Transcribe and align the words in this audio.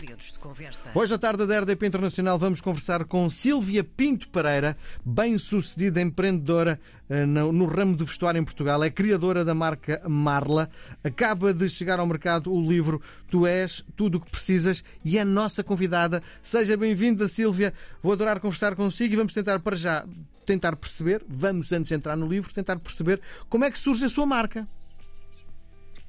Dedos 0.00 0.32
de 0.32 0.38
conversa. 0.38 0.90
Hoje 0.94 1.12
à 1.12 1.18
tarde 1.18 1.46
da 1.46 1.60
RDP 1.60 1.86
Internacional 1.86 2.38
vamos 2.38 2.62
conversar 2.62 3.04
com 3.04 3.28
Silvia 3.28 3.84
Pinto 3.84 4.30
Pereira, 4.30 4.74
bem-sucedida 5.04 6.00
empreendedora 6.00 6.80
eh, 7.10 7.26
no, 7.26 7.66
ramo 7.66 7.94
do 7.94 8.06
vestuário 8.06 8.40
em 8.40 8.44
Portugal. 8.44 8.82
É 8.82 8.88
criadora 8.88 9.44
da 9.44 9.54
marca 9.54 10.00
Marla. 10.08 10.70
Acaba 11.04 11.52
de 11.52 11.68
chegar 11.68 12.00
ao 12.00 12.06
mercado 12.06 12.50
o 12.50 12.66
livro 12.66 13.02
Tu 13.28 13.46
És 13.46 13.84
Tudo 13.94 14.16
o 14.16 14.20
que 14.20 14.30
Precisas 14.30 14.82
e 15.04 15.18
é 15.18 15.20
a 15.20 15.24
nossa 15.24 15.62
convidada. 15.62 16.22
Seja 16.42 16.78
bem-vinda, 16.78 17.28
Silvia. 17.28 17.74
Vou 18.02 18.14
adorar 18.14 18.40
conversar 18.40 18.74
consigo 18.74 19.12
e 19.12 19.16
vamos 19.18 19.34
tentar 19.34 19.60
para 19.60 19.76
já 19.76 20.06
tentar 20.46 20.74
perceber, 20.76 21.22
vamos 21.28 21.70
antes 21.72 21.90
de 21.90 21.94
entrar 21.94 22.16
no 22.16 22.26
livro, 22.26 22.52
tentar 22.54 22.78
perceber 22.78 23.20
como 23.50 23.66
é 23.66 23.70
que 23.70 23.78
surge 23.78 24.06
a 24.06 24.08
sua 24.08 24.24
marca. 24.24 24.66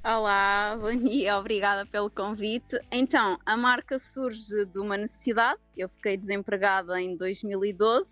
Olá, 0.03 0.75
bom 0.81 0.95
dia, 0.95 1.37
obrigada 1.37 1.85
pelo 1.85 2.09
convite. 2.09 2.75
Então, 2.91 3.37
a 3.45 3.55
marca 3.55 3.99
surge 3.99 4.65
de 4.65 4.79
uma 4.79 4.97
necessidade. 4.97 5.59
Eu 5.77 5.87
fiquei 5.87 6.17
desempregada 6.17 6.99
em 6.99 7.15
2012 7.15 8.07
uh, 8.07 8.11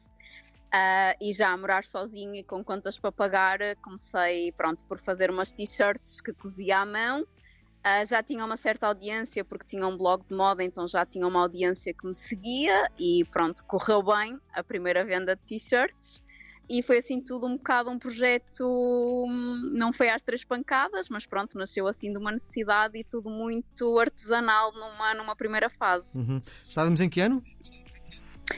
ah, 0.71 1.15
e 1.19 1.33
já 1.33 1.49
a 1.49 1.57
morar 1.57 1.83
sozinha 1.85 2.41
e 2.41 2.43
com 2.43 2.63
contas 2.63 2.99
para 2.99 3.11
pagar, 3.11 3.57
comecei 3.81 4.51
pronto, 4.51 4.83
por 4.83 4.99
fazer 4.99 5.31
umas 5.31 5.51
t-shirts 5.51 6.21
que 6.21 6.31
cozia 6.31 6.77
à 6.77 6.85
mão. 6.85 7.21
Uh, 7.23 8.05
já 8.07 8.21
tinha 8.21 8.45
uma 8.45 8.57
certa 8.57 8.85
audiência 8.85 9.43
porque 9.43 9.65
tinha 9.65 9.87
um 9.87 9.97
blog 9.97 10.23
de 10.23 10.35
moda, 10.35 10.63
então 10.63 10.87
já 10.87 11.03
tinha 11.07 11.25
uma 11.25 11.41
audiência 11.41 11.91
que 11.91 12.05
me 12.05 12.13
seguia 12.13 12.87
e 12.99 13.25
pronto, 13.31 13.65
correu 13.65 14.03
bem 14.03 14.39
a 14.53 14.63
primeira 14.63 15.03
venda 15.03 15.35
de 15.35 15.41
t-shirts 15.41 16.21
e 16.69 16.83
foi 16.83 16.99
assim 16.99 17.19
tudo 17.19 17.47
um 17.47 17.57
bocado 17.57 17.89
um 17.89 17.97
projeto, 17.97 19.25
não 19.73 19.91
foi 19.91 20.09
às 20.09 20.21
três 20.21 20.43
pancadas, 20.43 21.09
mas 21.09 21.25
pronto, 21.25 21.57
nasceu 21.57 21.87
assim 21.87 22.11
de 22.11 22.19
uma 22.19 22.31
necessidade 22.31 22.95
e 22.95 23.03
tudo 23.03 23.27
muito 23.27 23.97
artesanal 23.97 24.71
numa, 24.73 25.15
numa 25.15 25.35
primeira 25.35 25.67
fase. 25.67 26.07
Uhum. 26.13 26.39
Estávamos 26.67 27.01
em 27.01 27.09
que 27.09 27.21
ano? 27.21 27.43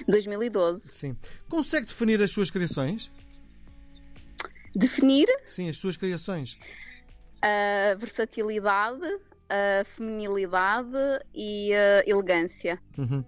2012. 0.09 0.91
Sim. 0.91 1.15
Consegue 1.47 1.87
definir 1.87 2.21
as 2.21 2.31
suas 2.31 2.51
criações? 2.51 3.09
Definir? 4.75 5.27
Sim, 5.45 5.69
as 5.69 5.77
suas 5.77 5.95
criações. 5.95 6.57
A 7.41 7.95
versatilidade, 7.95 9.05
a 9.49 9.85
feminilidade 9.85 10.97
e 11.33 11.73
a 11.73 12.03
elegância. 12.05 12.77
Uhum. 12.97 13.23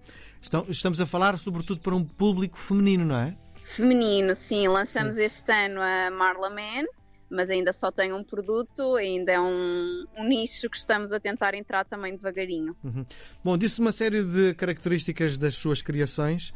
estamos 0.67 0.99
a 0.99 1.05
falar 1.05 1.37
sobretudo 1.37 1.79
para 1.79 1.95
um 1.95 2.03
público 2.03 2.57
feminino, 2.57 3.05
não 3.05 3.15
é? 3.17 3.42
Feminino, 3.75 4.35
sim. 4.35 4.67
Lançamos 4.67 5.15
sim. 5.15 5.23
este 5.23 5.51
ano 5.51 5.81
a 5.81 6.11
Marla 6.11 6.49
Man, 6.49 6.85
mas 7.29 7.49
ainda 7.49 7.73
só 7.73 7.91
tem 7.91 8.13
um 8.13 8.23
produto, 8.23 8.95
ainda 8.95 9.31
é 9.31 9.39
um, 9.39 10.05
um, 10.17 10.23
nicho 10.27 10.69
que 10.69 10.77
estamos 10.77 11.11
a 11.11 11.19
tentar 11.19 11.55
entrar 11.55 11.83
também 11.83 12.15
devagarinho. 12.15 12.75
Uhum. 12.83 13.05
Bom, 13.43 13.57
disse 13.57 13.79
uma 13.79 13.91
série 13.91 14.23
de 14.23 14.53
características 14.53 15.37
das 15.37 15.55
suas 15.55 15.81
criações. 15.81 16.53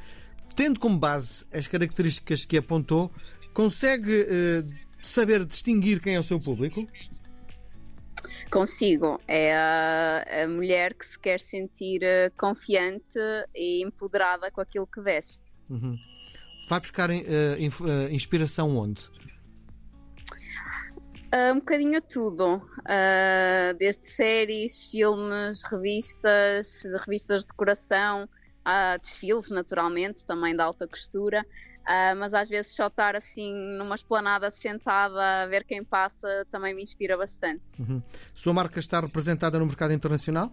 Tendo 0.55 0.79
como 0.79 0.97
base 0.97 1.45
as 1.53 1.67
características 1.67 2.45
que 2.45 2.57
apontou, 2.57 3.11
consegue 3.53 4.21
uh, 4.21 4.87
saber 5.01 5.43
distinguir 5.45 5.99
quem 5.99 6.15
é 6.15 6.19
o 6.19 6.23
seu 6.23 6.39
público? 6.39 6.87
Consigo. 8.51 9.19
É 9.27 9.55
a, 9.55 10.43
a 10.43 10.47
mulher 10.47 10.93
que 10.93 11.05
se 11.05 11.19
quer 11.19 11.39
sentir 11.39 12.01
eh, 12.01 12.31
confiante 12.37 13.19
e 13.53 13.83
empoderada 13.83 14.49
com 14.51 14.61
aquilo 14.61 14.87
que 14.87 15.01
veste. 15.01 15.43
Uhum. 15.69 15.97
Vai 16.67 16.79
buscar 16.81 17.09
uh, 17.09 17.13
inspiração 18.11 18.75
onde? 18.75 19.09
Uh, 21.33 21.53
um 21.53 21.59
bocadinho 21.59 21.97
a 21.97 22.01
tudo, 22.01 22.55
uh, 22.55 23.77
desde 23.77 24.09
séries, 24.11 24.85
filmes, 24.85 25.61
revistas, 25.69 26.83
revistas 27.05 27.41
de 27.41 27.47
decoração, 27.49 28.23
uh, 28.23 28.99
desfiles, 29.01 29.49
naturalmente, 29.49 30.23
também 30.25 30.55
de 30.55 30.61
alta 30.61 30.87
costura, 30.87 31.45
mas 32.17 32.33
às 32.33 32.49
vezes 32.49 32.75
só 32.75 32.87
estar 32.87 33.15
assim 33.15 33.53
numa 33.77 33.95
esplanada 33.95 34.51
sentada 34.51 35.43
a 35.43 35.45
ver 35.45 35.63
quem 35.63 35.85
passa 35.85 36.45
também 36.51 36.73
me 36.73 36.83
inspira 36.83 37.15
bastante. 37.15 37.63
Uhum. 37.79 38.03
Sua 38.33 38.51
marca 38.51 38.77
está 38.77 38.99
representada 38.99 39.57
no 39.57 39.65
mercado 39.65 39.93
internacional? 39.93 40.51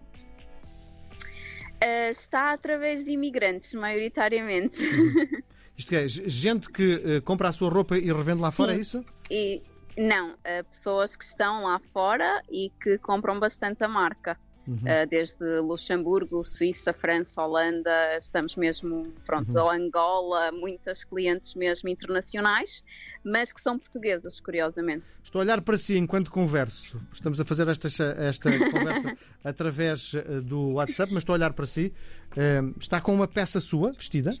está 2.09 2.53
através 2.53 3.03
de 3.03 3.11
imigrantes, 3.11 3.73
maioritariamente. 3.73 4.81
Uhum. 4.81 5.41
Isto 5.77 5.93
é, 5.93 6.07
gente 6.07 6.69
que 6.69 6.95
uh, 6.95 7.21
compra 7.23 7.49
a 7.49 7.51
sua 7.51 7.69
roupa 7.69 7.97
e 7.97 8.11
revende 8.11 8.41
lá 8.41 8.51
fora, 8.51 8.71
Sim. 8.71 8.77
é 8.77 8.81
isso? 8.81 9.05
E, 9.29 9.61
não, 9.97 10.31
uh, 10.31 10.63
pessoas 10.69 11.15
que 11.15 11.25
estão 11.25 11.63
lá 11.63 11.79
fora 11.91 12.41
e 12.49 12.71
que 12.81 12.97
compram 12.99 13.39
bastante 13.39 13.83
a 13.83 13.87
marca. 13.87 14.37
Uhum. 14.67 14.77
Uh, 14.77 15.07
desde 15.07 15.59
Luxemburgo, 15.59 16.43
Suíça, 16.43 16.91
França, 16.91 17.39
Holanda, 17.43 18.17
estamos 18.17 18.55
mesmo, 18.55 19.13
pronto, 19.23 19.55
uhum. 19.55 19.69
Angola, 19.69 20.51
muitas 20.51 21.03
clientes 21.03 21.53
mesmo 21.53 21.87
internacionais, 21.87 22.83
mas 23.23 23.53
que 23.53 23.61
são 23.61 23.77
portuguesas, 23.77 24.39
curiosamente. 24.39 25.05
Estou 25.23 25.39
a 25.39 25.43
olhar 25.43 25.61
para 25.61 25.77
si 25.77 25.97
enquanto 25.97 26.31
converso. 26.31 26.99
Estamos 27.13 27.39
a 27.39 27.45
fazer 27.45 27.67
esta, 27.67 27.87
esta 28.17 28.49
conversa 28.71 29.15
através 29.43 30.13
do 30.43 30.71
WhatsApp, 30.73 31.13
mas 31.13 31.21
estou 31.21 31.33
a 31.33 31.37
olhar 31.37 31.53
para 31.53 31.67
si. 31.67 31.93
Uh, 32.31 32.75
está 32.79 32.99
com 32.99 33.13
uma 33.13 33.27
peça 33.27 33.59
sua, 33.59 33.91
vestida? 33.91 34.35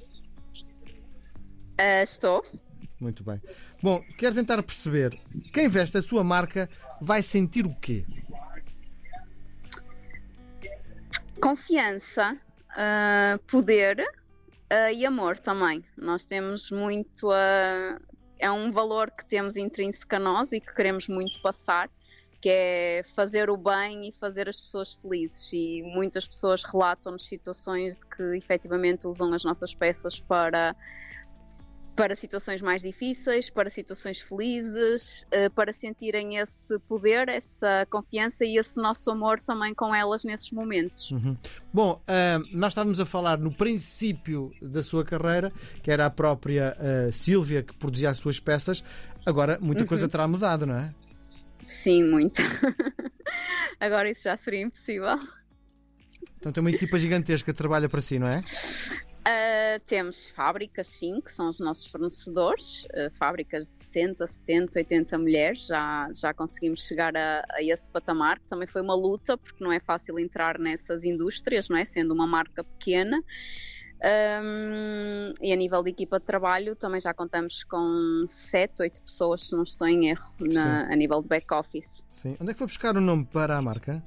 Uh, 1.79 2.03
estou. 2.03 2.45
Muito 2.99 3.23
bem. 3.23 3.41
Bom, 3.81 4.01
quero 4.17 4.35
tentar 4.35 4.61
perceber 4.63 5.19
quem 5.53 5.67
veste 5.67 5.97
a 5.97 6.01
sua 6.01 6.23
marca 6.23 6.69
vai 7.01 7.21
sentir 7.21 7.65
o 7.65 7.75
quê? 7.75 8.05
Confiança, 11.41 12.37
uh, 12.71 13.37
poder 13.45 13.99
uh, 13.99 14.93
e 14.93 15.05
amor 15.05 15.37
também. 15.37 15.83
Nós 15.97 16.25
temos 16.25 16.71
muito. 16.71 17.31
é 18.39 18.49
um 18.49 18.71
valor 18.71 19.11
que 19.11 19.25
temos 19.25 19.57
intrínseco 19.57 20.15
a 20.15 20.19
nós 20.19 20.51
e 20.53 20.61
que 20.61 20.73
queremos 20.73 21.09
muito 21.09 21.41
passar, 21.41 21.89
que 22.41 22.49
é 22.49 23.03
fazer 23.13 23.49
o 23.49 23.57
bem 23.57 24.07
e 24.07 24.11
fazer 24.13 24.47
as 24.47 24.59
pessoas 24.59 24.93
felizes. 24.93 25.51
E 25.51 25.83
muitas 25.93 26.25
pessoas 26.25 26.63
relatam-nos 26.63 27.27
situações 27.27 27.97
de 27.97 28.05
que 28.05 28.23
efetivamente 28.37 29.05
usam 29.05 29.33
as 29.33 29.43
nossas 29.43 29.75
peças 29.75 30.21
para 30.21 30.73
para 31.95 32.15
situações 32.15 32.61
mais 32.61 32.81
difíceis, 32.81 33.49
para 33.49 33.69
situações 33.69 34.19
felizes, 34.19 35.23
eh, 35.31 35.49
para 35.49 35.71
sentirem 35.71 36.37
esse 36.37 36.77
poder, 36.87 37.29
essa 37.29 37.87
confiança 37.89 38.43
e 38.43 38.57
esse 38.57 38.77
nosso 38.77 39.09
amor 39.09 39.39
também 39.39 39.73
com 39.73 39.95
elas 39.95 40.23
nesses 40.23 40.51
momentos. 40.51 41.09
Uhum. 41.11 41.37
Bom, 41.73 41.93
uh, 41.93 42.47
nós 42.51 42.73
estávamos 42.73 42.99
a 42.99 43.05
falar 43.05 43.37
no 43.37 43.51
princípio 43.51 44.51
da 44.61 44.83
sua 44.83 45.05
carreira, 45.05 45.51
que 45.81 45.89
era 45.89 46.05
a 46.05 46.09
própria 46.09 46.75
uh, 46.77 47.11
Sílvia 47.11 47.63
que 47.63 47.73
produzia 47.73 48.09
as 48.09 48.17
suas 48.17 48.39
peças. 48.39 48.83
Agora 49.25 49.57
muita 49.61 49.81
uhum. 49.81 49.87
coisa 49.87 50.09
terá 50.09 50.27
mudado, 50.27 50.65
não 50.65 50.75
é? 50.75 50.93
Sim, 51.65 52.03
muito. 52.03 52.41
Agora 53.79 54.09
isso 54.09 54.23
já 54.23 54.35
seria 54.35 54.63
impossível. 54.63 55.17
Então 56.37 56.51
tem 56.51 56.61
uma 56.61 56.71
equipa 56.71 56.99
gigantesca 56.99 57.51
que 57.51 57.57
trabalha 57.57 57.87
para 57.87 58.01
si, 58.01 58.19
não 58.19 58.27
é? 58.27 58.43
Uh, 59.27 59.79
temos 59.87 60.29
fábricas, 60.29 60.85
sim, 60.85 61.19
que 61.19 61.31
são 61.31 61.49
os 61.49 61.59
nossos 61.59 61.87
fornecedores, 61.87 62.85
uh, 62.85 63.09
fábricas 63.13 63.67
de 63.67 63.79
60, 63.79 64.27
70, 64.27 64.77
80 64.77 65.17
mulheres, 65.17 65.65
já, 65.65 66.07
já 66.13 66.31
conseguimos 66.31 66.85
chegar 66.85 67.17
a, 67.17 67.43
a, 67.49 67.63
esse 67.63 67.89
patamar, 67.89 68.37
que 68.37 68.47
também 68.47 68.67
foi 68.67 68.83
uma 68.83 68.93
luta, 68.93 69.35
porque 69.35 69.63
não 69.63 69.71
é 69.71 69.79
fácil 69.79 70.19
entrar 70.19 70.59
nessas 70.59 71.03
indústrias, 71.03 71.69
não 71.69 71.77
é? 71.77 71.85
Sendo 71.85 72.13
uma 72.13 72.27
marca 72.27 72.63
pequena. 72.63 73.19
Um, 74.43 75.33
e 75.41 75.51
a 75.51 75.55
nível 75.55 75.81
de 75.81 75.89
equipa 75.89 76.19
de 76.19 76.25
trabalho 76.25 76.75
também 76.75 77.01
já 77.01 77.11
contamos 77.11 77.63
com 77.63 78.25
7, 78.27 78.83
8 78.83 79.01
pessoas, 79.01 79.47
se 79.47 79.55
não 79.55 79.63
estou 79.63 79.87
em 79.87 80.09
erro, 80.09 80.35
na, 80.39 80.83
a 80.83 80.95
nível 80.95 81.19
de 81.23 81.27
back-office. 81.27 82.05
Sim. 82.11 82.37
Onde 82.39 82.51
é 82.51 82.53
que 82.53 82.59
foi 82.59 82.67
buscar 82.67 82.95
o 82.95 83.01
nome 83.01 83.25
para 83.25 83.57
a 83.57 83.61
marca? 83.61 84.03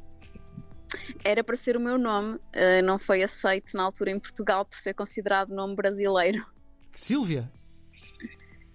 Era 1.24 1.42
para 1.44 1.56
ser 1.56 1.76
o 1.76 1.80
meu 1.80 1.98
nome, 1.98 2.36
uh, 2.36 2.82
não 2.84 2.98
foi 2.98 3.22
aceito 3.22 3.76
na 3.76 3.82
altura 3.82 4.10
em 4.10 4.18
Portugal 4.18 4.64
por 4.64 4.78
ser 4.78 4.94
considerado 4.94 5.54
nome 5.54 5.74
brasileiro. 5.74 6.44
Silvia? 6.94 7.50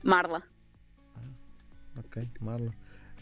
Marla. 0.03 0.43
Ah, 1.15 1.99
ok, 1.99 2.29
Marla. 2.39 2.71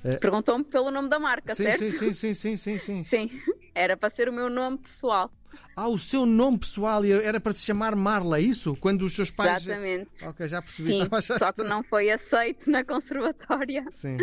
Uh... 0.03 0.19
Perguntou-me 0.19 0.63
pelo 0.63 0.89
nome 0.91 1.09
da 1.09 1.19
marca, 1.19 1.53
sim, 1.53 1.63
certo? 1.63 1.79
Sim, 1.79 1.91
sim, 1.91 2.13
sim, 2.13 2.33
sim, 2.33 2.55
sim, 2.55 2.77
sim. 2.77 3.03
Sim, 3.29 3.41
era 3.73 3.95
para 3.95 4.09
ser 4.09 4.27
o 4.27 4.33
meu 4.33 4.49
nome 4.49 4.77
pessoal. 4.79 5.31
Ah, 5.75 5.87
o 5.87 5.97
seu 5.97 6.25
nome 6.25 6.59
pessoal 6.59 7.03
era 7.03 7.39
para 7.39 7.53
se 7.53 7.61
chamar 7.61 7.95
Marla, 7.95 8.37
é 8.37 8.41
isso? 8.41 8.75
Quando 8.77 9.03
os 9.03 9.13
seus 9.13 9.31
pais. 9.31 9.65
Exatamente. 9.67 10.09
Ok, 10.23 10.47
já 10.47 10.61
percebi. 10.61 10.93
Sim, 10.93 11.09
só 11.37 11.51
que 11.51 11.63
não 11.63 11.83
foi 11.83 12.09
aceito 12.09 12.69
na 12.69 12.83
conservatória. 12.83 13.85
Sim. 13.91 14.17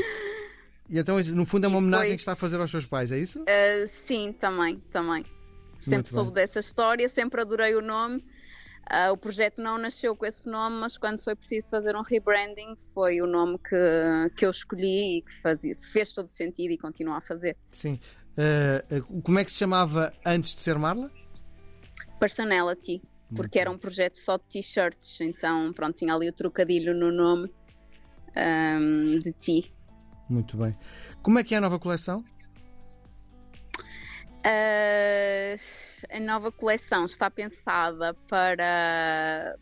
E 0.89 0.99
então, 0.99 1.19
no 1.35 1.45
fundo, 1.45 1.67
é 1.67 1.69
uma 1.69 1.79
homenagem 1.79 2.15
que 2.15 2.21
está 2.21 2.33
a 2.33 2.37
fazer 2.37 2.57
aos 2.57 2.71
seus 2.71 2.87
pais, 2.87 3.13
é 3.13 3.19
isso? 3.19 3.41
Uh, 3.41 3.91
sim, 4.07 4.33
também, 4.33 4.79
também. 4.91 5.25
Sempre 5.81 6.11
soube 6.11 6.33
dessa 6.33 6.61
história, 6.61 7.09
sempre 7.09 7.41
adorei 7.41 7.75
o 7.75 7.81
nome. 7.81 8.25
Uh, 8.91 9.13
o 9.13 9.17
projeto 9.19 9.61
não 9.61 9.77
nasceu 9.77 10.17
com 10.17 10.25
esse 10.25 10.49
nome, 10.49 10.77
mas 10.77 10.97
quando 10.97 11.23
foi 11.23 11.35
preciso 11.35 11.69
fazer 11.69 11.95
um 11.95 12.01
rebranding, 12.01 12.75
foi 12.95 13.21
o 13.21 13.27
nome 13.27 13.59
que, 13.59 14.35
que 14.35 14.47
eu 14.47 14.51
escolhi 14.51 15.19
e 15.19 15.23
que 15.23 15.43
fazia, 15.43 15.77
fez 15.93 16.13
todo 16.13 16.29
sentido 16.29 16.73
e 16.73 16.79
continua 16.79 17.19
a 17.19 17.21
fazer. 17.21 17.55
Sim. 17.71 18.01
Uh, 18.39 19.23
como 19.23 19.39
é 19.39 19.45
que 19.45 19.53
se 19.53 19.59
chamava 19.59 20.13
antes 20.25 20.55
de 20.55 20.63
ser 20.63 20.79
Marla? 20.79 21.11
Personality, 22.19 23.03
porque 23.37 23.59
era 23.59 23.71
um 23.71 23.77
projeto 23.77 24.17
só 24.17 24.39
de 24.39 24.45
t-shirts, 24.45 25.21
então 25.21 25.73
pronto, 25.73 25.97
tinha 25.97 26.15
ali 26.15 26.29
o 26.29 26.33
trocadilho 26.33 26.95
no 26.95 27.13
nome 27.13 27.53
um, 28.37 29.19
de 29.19 29.33
ti. 29.33 29.73
Muito 30.29 30.57
bem. 30.57 30.77
Como 31.23 31.39
é 31.39 31.45
que 31.45 31.55
é 31.55 31.59
a 31.59 31.61
nova 31.61 31.79
coleção? 31.79 32.25
Uh, 34.45 35.59
a 36.11 36.21
nova 36.21 36.53
coleção 36.53 37.07
está 37.07 37.31
pensada 37.31 38.15
para 38.29 39.57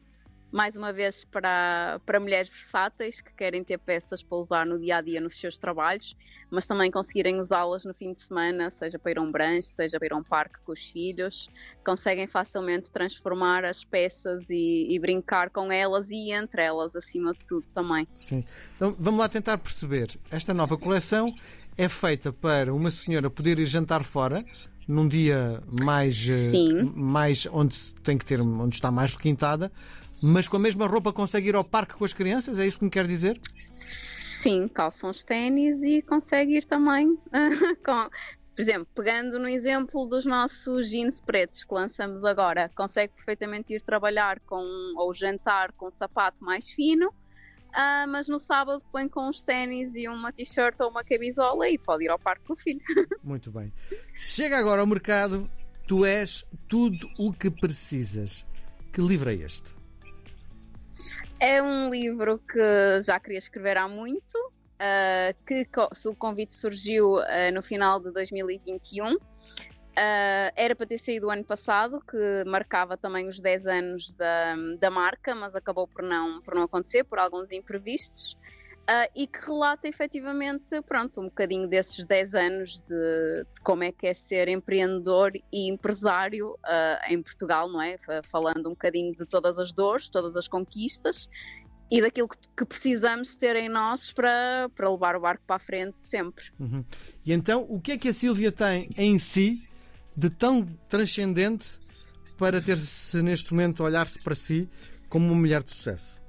mais 0.57 0.75
uma 0.75 0.91
vez 0.91 1.23
para, 1.25 2.01
para 2.07 2.19
mulheres 2.19 2.49
versáteis 2.49 3.21
que 3.21 3.31
querem 3.35 3.63
ter 3.63 3.77
peças 3.77 4.23
para 4.23 4.39
usar 4.39 4.65
no 4.65 4.79
dia 4.81 4.97
a 4.97 5.01
dia 5.03 5.21
nos 5.21 5.39
seus 5.39 5.59
trabalhos, 5.59 6.17
mas 6.51 6.67
também 6.67 6.91
conseguirem 6.91 7.39
usá-las 7.39 7.85
no 7.85 7.93
fim 7.93 8.11
de 8.13 8.21
semana, 8.21 8.71
seja 8.71 8.99
para 8.99 9.11
ir 9.11 9.19
a 9.19 9.21
um 9.21 9.31
branche, 9.31 9.69
seja 9.69 9.99
para 9.99 10.07
ir 10.07 10.13
a 10.15 10.17
um 10.17 10.23
parque 10.23 10.59
com 10.65 10.73
os 10.73 10.81
filhos, 10.81 11.51
conseguem 11.85 12.27
facilmente 12.27 12.89
transformar 12.91 13.67
as 13.67 13.85
peças 13.85 14.47
e, 14.49 14.87
e 14.89 14.99
brincar 14.99 15.51
com 15.51 15.71
elas 15.71 16.09
e 16.09 16.33
entre 16.33 16.63
elas, 16.63 16.97
acima 16.97 17.35
de 17.35 17.41
tudo 17.41 17.67
também. 17.75 18.09
Sim. 18.15 18.43
Então 18.77 18.97
vamos 18.99 19.21
lá 19.21 19.29
tentar 19.29 19.59
perceber. 19.59 20.19
Esta 20.31 20.55
nova 20.55 20.79
coleção 20.79 21.35
é 21.77 21.87
feita 21.87 22.33
para 22.33 22.73
uma 22.73 22.89
senhora 22.89 23.29
poder 23.29 23.59
ir 23.59 23.67
jantar 23.67 24.03
fora 24.03 24.43
num 24.89 25.07
dia 25.07 25.63
mais, 25.83 26.27
eh, 26.29 26.51
Sim. 26.51 26.93
mais 26.95 27.47
onde 27.53 27.77
tem 28.03 28.17
que 28.17 28.25
ter, 28.25 28.41
onde 28.41 28.75
está 28.75 28.91
mais 28.91 29.15
requintada, 29.15 29.71
mas 30.23 30.49
com 30.49 30.57
a 30.57 30.61
mesma 30.61 30.87
roupa 30.87 31.13
consegue 31.13 31.49
ir 31.49 31.55
ao 31.55 31.65
parque 31.65 31.95
com 31.95 32.05
as 32.05 32.13
crianças? 32.13 32.59
É 32.59 32.67
isso 32.67 32.79
que 32.79 32.85
me 32.85 32.91
quer 32.91 33.07
dizer? 33.07 33.41
Sim, 34.47 34.69
calçam 34.69 35.11
os 35.11 35.25
ténis 35.25 35.83
e 35.83 36.03
consegue 36.03 36.59
ir 36.59 36.65
também 36.65 37.19
com. 37.85 38.09
Por 38.55 38.63
exemplo, 38.63 38.89
pegando 38.95 39.39
no 39.39 39.49
exemplo 39.49 40.07
dos 40.07 40.25
nossos 40.25 40.89
jeans 40.89 41.21
pretos 41.21 41.63
que 41.63 41.75
lançamos 41.75 42.25
agora, 42.25 42.71
consegue 42.75 43.13
perfeitamente 43.13 43.75
ir 43.75 43.83
trabalhar 43.83 44.41
com 44.41 44.65
ou 44.97 45.13
jantar 45.13 45.73
com 45.73 45.89
um 45.89 45.91
sapato 45.91 46.43
mais 46.43 46.67
fino, 46.71 47.09
uh, 47.09 48.09
mas 48.09 48.29
no 48.29 48.39
sábado 48.39 48.83
põe 48.91 49.09
com 49.11 49.29
uns 49.29 49.43
ténis 49.43 49.95
e 49.95 50.09
uma 50.09 50.33
t-shirt 50.33 50.81
ou 50.81 50.89
uma 50.89 51.05
camisola 51.05 51.69
e 51.69 51.77
pode 51.77 52.05
ir 52.05 52.09
ao 52.09 52.19
parque 52.19 52.47
com 52.47 52.55
o 52.55 52.57
filho. 52.57 52.81
Muito 53.23 53.51
bem. 53.51 53.71
Chega 54.15 54.57
agora 54.57 54.81
ao 54.81 54.87
mercado, 54.87 55.51
tu 55.87 56.07
és 56.07 56.43
tudo 56.67 57.11
o 57.19 57.35
que 57.35 57.51
precisas. 57.51 58.47
Que 58.91 59.03
livro 59.03 59.29
é 59.29 59.35
este? 59.35 59.76
É 61.39 61.63
um 61.63 61.91
livro 61.91 62.39
que 62.39 63.01
já 63.03 63.21
queria 63.21 63.39
escrever 63.39 63.77
há 63.77 63.87
muito, 63.87 64.35
uh, 64.37 65.45
que 65.47 65.67
o 66.09 66.15
convite 66.17 66.55
surgiu 66.55 67.17
uh, 67.17 67.53
no 67.53 67.63
final 67.63 68.01
de 68.01 68.11
2021. 68.11 69.15
Uh, 69.15 69.19
era 70.57 70.75
para 70.75 70.87
ter 70.87 70.99
saído 70.99 71.27
o 71.27 71.31
ano 71.31 71.45
passado, 71.45 72.01
que 72.01 72.45
marcava 72.47 72.97
também 72.97 73.29
os 73.29 73.39
10 73.39 73.67
anos 73.67 74.13
da, 74.13 74.55
da 74.79 74.91
marca, 74.91 75.35
mas 75.35 75.55
acabou 75.55 75.87
por 75.87 76.03
não, 76.03 76.41
por 76.41 76.55
não 76.55 76.63
acontecer, 76.63 77.05
por 77.05 77.19
alguns 77.19 77.53
imprevistos. 77.53 78.37
Uh, 78.89 79.11
e 79.17 79.27
que 79.27 79.45
relata 79.45 79.89
efetivamente 79.89 80.81
pronto, 80.83 81.21
um 81.21 81.25
bocadinho 81.25 81.69
desses 81.69 82.05
10 82.05 82.35
anos 82.37 82.81
de, 82.81 82.87
de 82.89 83.61
como 83.65 83.83
é 83.83 83.91
que 83.91 84.07
é 84.07 84.15
ser 84.15 84.47
empreendedor 84.47 85.33
e 85.53 85.69
empresário 85.69 86.53
uh, 86.53 87.13
em 87.13 87.21
Portugal, 87.21 87.69
não 87.69 87.83
é? 87.83 87.99
Falando 88.31 88.69
um 88.69 88.75
bocadinho 88.75 89.13
de 89.13 89.27
todas 89.27 89.59
as 89.59 89.73
dores, 89.73 90.09
todas 90.09 90.37
as 90.37 90.47
conquistas 90.47 91.29
e 91.91 92.01
daquilo 92.01 92.29
que, 92.29 92.39
que 92.57 92.65
precisamos 92.65 93.37
ter 93.37 93.57
em 93.57 93.69
nós 93.69 94.13
para, 94.13 94.69
para 94.75 94.91
levar 94.91 95.17
o 95.17 95.21
barco 95.21 95.45
para 95.47 95.57
a 95.57 95.59
frente 95.59 95.97
sempre. 96.01 96.45
Uhum. 96.59 96.85
E 97.25 97.33
então, 97.33 97.67
o 97.69 97.81
que 97.81 97.93
é 97.93 97.99
que 97.99 98.09
a 98.09 98.13
Sílvia 98.13 98.51
tem 98.51 98.89
em 98.97 99.19
si 99.19 99.63
de 100.17 100.31
tão 100.31 100.65
transcendente 100.89 101.79
para 102.39 102.61
ter-se 102.61 103.23
neste 103.23 103.53
momento 103.53 103.83
olhar-se 103.83 104.21
para 104.23 104.35
si 104.35 104.69
como 105.09 105.27
uma 105.27 105.35
mulher 105.35 105.63
de 105.63 105.71
sucesso? 105.73 106.21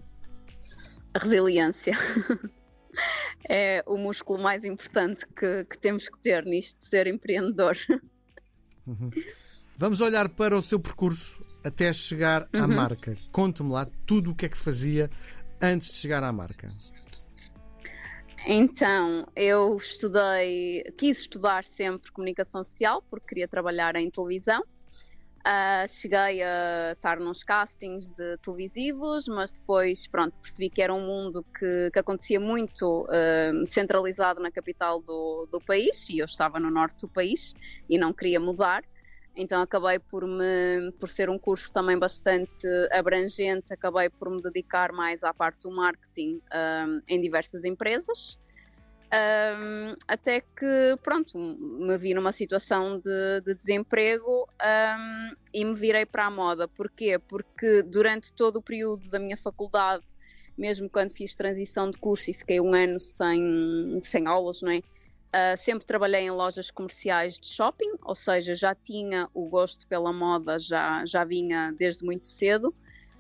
A 1.18 1.24
resiliência. 1.24 1.98
é 3.50 3.84
o 3.88 3.98
músculo 3.98 4.40
mais 4.40 4.64
importante 4.64 5.26
que, 5.28 5.66
que, 5.66 5.78
temos 5.80 6.08
que 6.08 6.20
ter 6.20 6.46
nisto 6.46 6.80
de 6.80 6.88
ser 6.88 7.08
empreendedor. 7.08 7.76
Uhum. 8.86 9.10
Vamos 9.76 10.00
olhar 10.00 10.30
para 10.30 10.56
o 10.56 10.62
seu 10.62 10.80
percurso 10.80 11.44
até 11.64 11.92
chegar 11.92 12.48
à 12.54 12.62
uhum. 12.62 12.68
marca. 12.68 13.18
Conte-me 13.32 13.72
lá 13.72 13.88
tudo 14.06 14.32
o 14.32 14.36
que 14.36 14.46
é 14.46 14.50
que 14.50 14.58
fazia 14.58 15.10
antes 15.60 15.92
de 15.92 15.98
chegar 15.98 16.24
à 16.24 16.32
marca. 16.32 16.68
Então, 18.46 19.28
eu 19.36 19.76
estudei, 19.76 20.84
quis 20.98 21.20
estudar 21.20 21.66
sempre 21.66 22.12
comunicação 22.12 22.64
social 22.64 23.04
porque 23.10 23.30
queria 23.30 23.48
trabalhar 23.48 23.96
em 23.96 24.10
televisão 24.10 24.64
Uh, 25.48 25.88
cheguei 25.88 26.44
a 26.44 26.92
estar 26.92 27.22
nos 27.22 27.42
castings 27.42 28.10
de 28.10 28.38
televisivos, 28.40 29.30
mas 29.30 29.50
depois, 29.50 30.06
pronto, 30.06 30.38
percebi 30.42 30.70
que 30.70 30.82
era 30.82 30.94
um 30.94 31.00
mundo 31.00 31.42
que, 31.58 31.90
que 31.94 32.00
acontecia 32.00 32.38
muito 32.38 33.06
uh, 33.06 33.66
centralizado 33.66 34.42
na 34.42 34.52
capital 34.52 35.02
do, 35.02 35.48
do 35.50 35.62
país 35.62 36.10
e 36.10 36.20
eu 36.20 36.26
estava 36.26 36.60
no 36.60 36.70
norte 36.70 37.00
do 37.00 37.08
país 37.08 37.54
e 37.90 37.98
não 37.98 38.12
queria 38.12 38.42
mudar. 38.42 38.84
Então 39.38 39.62
acabei 39.62 40.00
por 40.00 40.28
me, 40.28 40.92
por 41.00 41.08
ser 41.08 41.30
um 41.30 41.40
curso 41.40 41.72
também 41.72 41.98
bastante 41.98 42.68
abrangente, 42.92 43.72
acabei 43.72 44.10
por 44.10 44.30
me 44.30 44.42
dedicar 44.42 44.92
mais 44.92 45.24
à 45.24 45.34
parte 45.34 45.62
do 45.62 45.72
marketing 45.72 46.36
um, 46.36 46.42
ah, 46.52 47.00
em 47.08 47.22
diversas 47.22 47.64
empresas. 47.64 48.38
Um, 49.08 49.96
até 50.06 50.42
que, 50.42 50.98
pronto, 51.02 51.38
me 51.38 51.98
vi 51.98 52.14
numa 52.14 52.34
situação 52.34 53.00
de, 53.00 53.42
de 53.42 53.56
desemprego 53.56 54.48
um, 54.62 55.36
e 55.54 55.64
me 55.64 55.74
virei 55.76 56.06
para 56.06 56.26
a 56.26 56.32
moda. 56.32 56.68
Porquê? 56.68 57.18
Porque 57.18 57.84
durante 57.84 58.34
todo 58.34 58.58
o 58.58 58.62
período 58.62 59.10
da 59.10 59.18
minha 59.18 59.38
faculdade, 59.38 60.04
mesmo 60.58 60.90
quando 60.90 61.12
fiz 61.12 61.36
transição 61.36 61.90
de 61.90 61.98
curso 61.98 62.32
e 62.32 62.34
fiquei 62.34 62.60
um 62.60 62.74
ano 62.74 63.00
sem, 63.00 64.00
sem 64.04 64.28
aulas, 64.28 64.62
não 64.62 64.72
é? 64.72 64.80
Uh, 64.80 65.58
sempre 65.58 65.86
trabalhei 65.86 66.22
em 66.22 66.32
lojas 66.32 66.72
comerciais 66.72 67.40
de 67.40 67.48
shopping, 67.48 67.92
ou 68.02 68.16
seja, 68.16 68.56
já 68.56 68.74
tinha 68.74 69.30
o 69.34 69.48
gosto 69.48 69.86
pela 69.88 70.12
moda, 70.12 70.58
já, 70.58 71.06
já 71.06 71.24
vinha 71.24 71.74
desde 71.78 72.04
muito 72.04 72.26
cedo. 72.26 72.74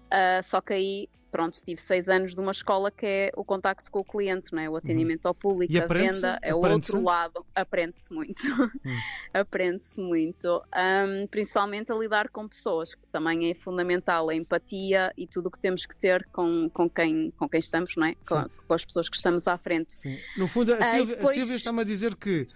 Uh, 0.07 0.43
só 0.43 0.59
que 0.59 0.73
aí 0.73 1.09
pronto, 1.37 1.61
tive 1.61 1.79
seis 1.79 2.09
anos 2.09 2.33
de 2.33 2.41
uma 2.41 2.51
escola 2.51 2.89
que 2.89 3.05
é 3.05 3.31
o 3.37 3.45
contacto 3.45 3.91
com 3.91 3.99
o 3.99 4.03
cliente, 4.03 4.51
não 4.51 4.59
é? 4.59 4.67
o 4.67 4.71
uhum. 4.71 4.77
atendimento 4.77 5.25
uhum. 5.25 5.29
ao 5.29 5.35
público, 5.35 5.77
a 5.77 5.85
venda 5.85 6.39
é 6.41 6.51
o 6.51 6.57
outro 6.57 7.03
lado, 7.03 7.45
aprende-se 7.53 8.11
muito, 8.11 8.41
uhum. 8.43 8.69
aprende-se 9.31 10.01
muito, 10.01 10.47
um, 10.47 11.27
principalmente 11.27 11.91
a 11.91 11.95
lidar 11.95 12.29
com 12.29 12.47
pessoas, 12.47 12.95
que 12.95 13.05
também 13.11 13.51
é 13.51 13.53
fundamental 13.53 14.27
a 14.29 14.35
empatia 14.35 15.13
e 15.15 15.27
tudo 15.27 15.45
o 15.45 15.51
que 15.51 15.59
temos 15.59 15.85
que 15.85 15.95
ter 15.95 16.27
com, 16.31 16.67
com, 16.73 16.89
quem, 16.89 17.29
com 17.37 17.47
quem 17.47 17.59
estamos, 17.59 17.95
não 17.95 18.07
é? 18.07 18.15
Com, 18.27 18.49
com, 18.67 18.73
as 18.73 18.83
pessoas 18.83 19.07
que 19.07 19.15
estamos 19.15 19.47
à 19.47 19.59
frente. 19.59 19.91
Sim. 19.91 20.17
No 20.37 20.47
fundo, 20.47 20.73
a 20.73 20.83
Silvia, 20.83 21.15
depois... 21.17 21.35
Silvia 21.35 21.55
está-me 21.55 21.81
a 21.81 21.83
dizer 21.83 22.15
que 22.15 22.47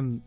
um, 0.00 0.20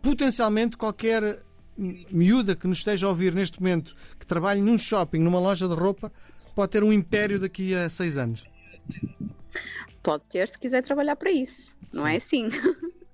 potencialmente 0.00 0.76
qualquer 0.76 1.40
miúda 1.76 2.54
que 2.54 2.68
nos 2.68 2.78
esteja 2.78 3.06
a 3.06 3.08
ouvir 3.08 3.34
neste 3.34 3.60
momento, 3.60 3.96
que 4.16 4.24
trabalhe 4.24 4.60
num 4.60 4.78
shopping, 4.78 5.18
numa 5.18 5.40
loja 5.40 5.66
de 5.66 5.74
roupa, 5.74 6.12
pode 6.54 6.70
ter 6.70 6.84
um 6.84 6.92
império 6.92 7.38
daqui 7.38 7.74
a 7.74 7.88
seis 7.88 8.16
anos? 8.16 8.44
Pode 10.02 10.24
ter 10.28 10.48
se 10.48 10.58
quiser 10.58 10.82
trabalhar 10.82 11.16
para 11.16 11.30
isso. 11.30 11.76
Não 11.92 12.06
é 12.06 12.16
assim. 12.16 12.48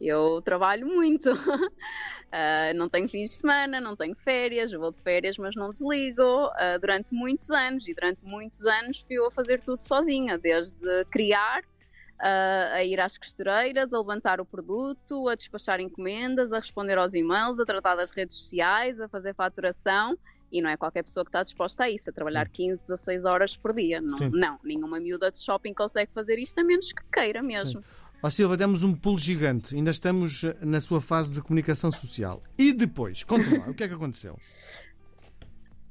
Eu 0.00 0.42
trabalho 0.42 0.86
muito. 0.86 1.32
Uh, 1.32 2.74
não 2.76 2.88
tenho 2.88 3.08
fins 3.08 3.30
de 3.30 3.36
semana, 3.36 3.80
não 3.80 3.96
tenho 3.96 4.14
férias, 4.14 4.72
vou 4.72 4.92
de 4.92 5.00
férias, 5.00 5.38
mas 5.38 5.54
não 5.54 5.70
desligo 5.70 6.48
uh, 6.48 6.78
durante 6.80 7.14
muitos 7.14 7.50
anos. 7.50 7.88
E 7.88 7.94
durante 7.94 8.24
muitos 8.24 8.66
anos 8.66 9.00
fui 9.00 9.16
eu 9.16 9.26
a 9.26 9.30
fazer 9.30 9.60
tudo 9.62 9.80
sozinha, 9.80 10.36
desde 10.36 11.04
criar, 11.10 11.62
uh, 11.62 12.74
a 12.74 12.84
ir 12.84 13.00
às 13.00 13.16
costureiras, 13.16 13.90
a 13.90 13.98
levantar 13.98 14.38
o 14.38 14.44
produto, 14.44 15.28
a 15.28 15.34
despachar 15.34 15.80
encomendas, 15.80 16.52
a 16.52 16.58
responder 16.58 16.98
aos 16.98 17.14
e-mails, 17.14 17.58
a 17.58 17.64
tratar 17.64 17.94
das 17.96 18.10
redes 18.10 18.36
sociais, 18.36 19.00
a 19.00 19.08
fazer 19.08 19.34
faturação 19.34 20.18
e 20.50 20.62
não 20.62 20.70
é 20.70 20.76
qualquer 20.76 21.02
pessoa 21.02 21.24
que 21.24 21.28
está 21.28 21.42
disposta 21.42 21.84
a 21.84 21.90
isso, 21.90 22.10
a 22.10 22.12
trabalhar 22.12 22.46
Sim. 22.46 22.74
15, 22.74 22.80
16 22.82 23.24
horas 23.24 23.56
por 23.56 23.72
dia. 23.72 24.00
Não, 24.00 24.30
não, 24.30 24.58
nenhuma 24.62 25.00
miúda 25.00 25.30
de 25.30 25.38
shopping 25.38 25.74
consegue 25.74 26.12
fazer 26.12 26.38
isto 26.38 26.58
a 26.60 26.64
menos 26.64 26.92
que 26.92 27.02
queira 27.12 27.42
mesmo. 27.42 27.82
Ó 28.22 28.28
oh, 28.28 28.30
Silva, 28.30 28.56
demos 28.56 28.82
um 28.82 28.94
pulo 28.94 29.18
gigante. 29.18 29.74
Ainda 29.74 29.90
estamos 29.90 30.44
eh, 30.44 30.56
na 30.62 30.80
sua 30.80 31.00
fase 31.00 31.32
de 31.32 31.42
comunicação 31.42 31.92
social. 31.92 32.42
E 32.56 32.72
depois? 32.72 33.22
Conta 33.22 33.58
lá, 33.58 33.68
o 33.68 33.74
que 33.74 33.84
é 33.84 33.88
que 33.88 33.94
aconteceu? 33.94 34.38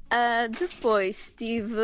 Uh, 0.06 0.48
depois 0.58 1.32
tive, 1.36 1.76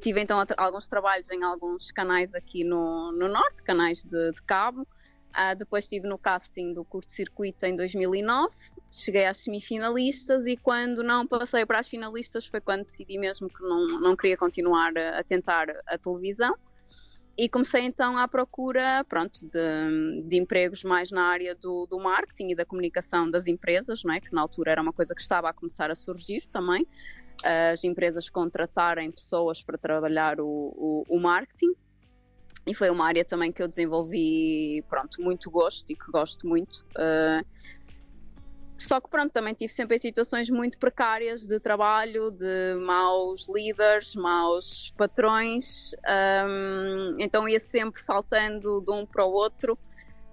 tive 0.00 0.20
então 0.20 0.44
alguns 0.56 0.88
trabalhos 0.88 1.30
em 1.30 1.42
alguns 1.44 1.90
canais 1.92 2.34
aqui 2.34 2.64
no, 2.64 3.12
no 3.12 3.28
Norte, 3.28 3.62
canais 3.62 4.02
de, 4.02 4.32
de 4.32 4.42
cabo. 4.42 4.86
Uh, 5.34 5.54
depois 5.56 5.84
estive 5.84 6.08
no 6.08 6.16
casting 6.16 6.72
do 6.72 6.84
curto-circuito 6.84 7.66
em 7.66 7.76
2009 7.76 8.54
cheguei 8.96 9.26
às 9.26 9.38
semifinalistas 9.38 10.46
e 10.46 10.56
quando 10.56 11.02
não 11.02 11.26
passei 11.26 11.66
para 11.66 11.80
as 11.80 11.88
finalistas 11.88 12.46
foi 12.46 12.60
quando 12.60 12.84
decidi 12.84 13.18
mesmo 13.18 13.48
que 13.48 13.62
não, 13.62 13.86
não 14.00 14.16
queria 14.16 14.36
continuar 14.36 14.96
a, 14.96 15.20
a 15.20 15.24
tentar 15.24 15.68
a 15.86 15.98
televisão. 15.98 16.54
e 17.36 17.48
comecei 17.48 17.82
então 17.82 18.16
à 18.16 18.26
procura 18.26 19.04
pronto, 19.08 19.40
de, 19.46 20.22
de 20.22 20.36
empregos 20.38 20.82
mais 20.82 21.10
na 21.10 21.24
área 21.24 21.54
do, 21.54 21.86
do, 21.86 21.98
marketing 21.98 22.52
e 22.52 22.54
da 22.54 22.64
comunicação 22.64 23.30
das 23.30 23.46
empresas, 23.46 24.02
não 24.04 24.14
é? 24.14 24.20
que 24.20 24.32
na 24.32 24.40
altura 24.40 24.72
era 24.72 24.82
uma 24.82 24.92
coisa 24.92 25.14
que 25.14 25.20
estava 25.20 25.50
a 25.50 25.52
começar 25.52 25.90
a 25.90 25.94
surgir 25.94 26.46
também, 26.46 26.86
as 27.44 27.84
empresas 27.84 28.30
contratarem 28.30 29.10
pessoas 29.10 29.62
para 29.62 29.76
trabalhar 29.76 30.40
o, 30.40 30.46
o, 30.46 31.04
o 31.08 31.20
marketing. 31.20 31.74
E 32.66 32.74
foi 32.74 32.90
uma 32.90 33.06
área 33.06 33.24
também 33.24 33.52
que 33.52 33.62
eu 33.62 33.68
desenvolvi, 33.68 34.84
pronto, 34.88 35.22
muito 35.22 35.50
gosto 35.50 35.88
e 35.90 35.94
que 35.94 36.10
gosto 36.10 36.48
muito. 36.48 36.84
Uh, 36.96 37.44
só 38.78 39.00
que 39.00 39.08
pronto, 39.08 39.32
também 39.32 39.54
tive 39.54 39.72
sempre 39.72 39.96
em 39.96 39.98
situações 39.98 40.50
muito 40.50 40.76
precárias 40.76 41.46
de 41.46 41.58
trabalho, 41.58 42.30
de 42.30 42.74
maus 42.84 43.48
líderes, 43.48 44.14
maus 44.14 44.92
patrões, 44.96 45.92
um, 46.46 47.14
então 47.18 47.48
ia 47.48 47.58
sempre 47.58 48.02
saltando 48.02 48.82
de 48.82 48.92
um 48.92 49.06
para 49.06 49.24
o 49.24 49.30
outro, 49.30 49.78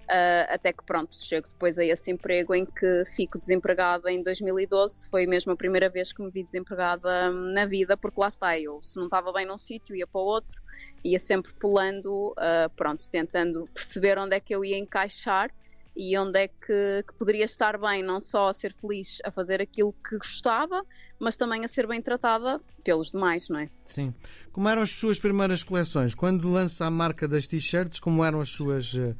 uh, 0.04 0.52
até 0.54 0.72
que 0.72 0.84
pronto, 0.84 1.16
chego 1.16 1.48
depois 1.48 1.78
a 1.78 1.84
esse 1.84 2.10
emprego 2.10 2.54
em 2.54 2.64
que 2.64 3.04
fico 3.14 3.38
desempregada 3.38 4.10
em 4.10 4.22
2012, 4.22 5.08
foi 5.08 5.26
mesmo 5.26 5.52
a 5.52 5.56
primeira 5.56 5.88
vez 5.88 6.12
que 6.12 6.22
me 6.22 6.30
vi 6.30 6.42
desempregada 6.42 7.30
na 7.30 7.66
vida, 7.66 7.96
porque 7.96 8.20
lá 8.20 8.28
está, 8.28 8.58
eu 8.58 8.82
se 8.82 8.96
não 8.96 9.04
estava 9.04 9.32
bem 9.32 9.46
num 9.46 9.58
sítio 9.58 9.94
ia 9.94 10.06
para 10.06 10.20
o 10.20 10.24
outro, 10.24 10.60
ia 11.02 11.18
sempre 11.18 11.52
pulando, 11.54 12.32
uh, 12.32 12.70
pronto, 12.76 13.08
tentando 13.08 13.68
perceber 13.72 14.18
onde 14.18 14.36
é 14.36 14.40
que 14.40 14.54
eu 14.54 14.64
ia 14.64 14.78
encaixar 14.78 15.50
e 15.96 16.16
onde 16.18 16.38
é 16.38 16.48
que, 16.48 17.04
que, 17.06 17.14
poderia 17.16 17.44
estar 17.44 17.78
bem, 17.78 18.02
não 18.02 18.20
só 18.20 18.48
a 18.48 18.52
ser 18.52 18.74
feliz 18.74 19.18
a 19.24 19.30
fazer 19.30 19.60
aquilo 19.60 19.94
que 20.06 20.18
gostava, 20.18 20.84
mas 21.20 21.36
também 21.36 21.64
a 21.64 21.68
ser 21.68 21.86
bem 21.86 22.02
tratada 22.02 22.60
pelos 22.82 23.12
demais, 23.12 23.48
não 23.48 23.60
é? 23.60 23.70
Sim. 23.84 24.12
Como 24.52 24.68
eram 24.68 24.82
as 24.82 24.90
suas 24.90 25.18
primeiras 25.18 25.62
coleções? 25.62 26.14
Quando 26.14 26.50
lança 26.50 26.84
a 26.84 26.90
marca 26.90 27.28
das 27.28 27.46
t-shirts, 27.46 28.00
como 28.00 28.24
eram 28.24 28.40
as 28.40 28.50
suas. 28.50 28.94
Eh, 28.94 29.14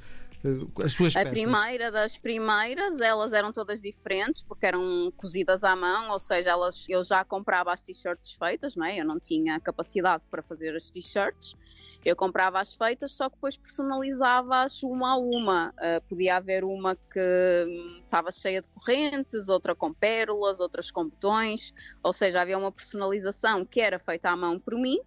as 0.84 0.92
suas 0.92 1.14
peças? 1.14 1.26
A 1.26 1.30
primeira 1.30 1.90
das 1.90 2.18
primeiras, 2.18 3.00
elas 3.00 3.32
eram 3.32 3.52
todas 3.52 3.80
diferentes 3.80 4.42
porque 4.42 4.66
eram 4.66 5.12
cozidas 5.16 5.64
à 5.64 5.74
mão, 5.74 6.10
ou 6.10 6.18
seja, 6.18 6.50
elas, 6.50 6.84
eu 6.88 7.02
já 7.02 7.24
comprava 7.24 7.72
as 7.72 7.82
t-shirts 7.82 8.32
feitas, 8.32 8.76
não 8.76 8.84
é? 8.84 9.00
eu 9.00 9.04
não 9.04 9.18
tinha 9.18 9.58
capacidade 9.60 10.24
para 10.30 10.42
fazer 10.42 10.76
as 10.76 10.90
t-shirts. 10.90 11.56
Eu 12.04 12.14
comprava 12.14 12.60
as 12.60 12.74
feitas, 12.74 13.12
só 13.12 13.30
que 13.30 13.36
depois 13.36 13.56
personalizava-as 13.56 14.82
uma 14.82 15.12
a 15.12 15.16
uma. 15.16 15.70
Uh, 15.70 16.06
podia 16.06 16.36
haver 16.36 16.62
uma 16.62 16.94
que 16.94 17.64
hum, 17.66 18.02
estava 18.04 18.30
cheia 18.30 18.60
de 18.60 18.68
correntes, 18.68 19.48
outra 19.48 19.74
com 19.74 19.94
pérolas, 19.94 20.60
outras 20.60 20.90
com 20.90 21.08
botões, 21.08 21.72
ou 22.02 22.12
seja, 22.12 22.42
havia 22.42 22.58
uma 22.58 22.70
personalização 22.70 23.64
que 23.64 23.80
era 23.80 23.98
feita 23.98 24.28
à 24.28 24.36
mão 24.36 24.60
por 24.60 24.74
mim. 24.74 24.98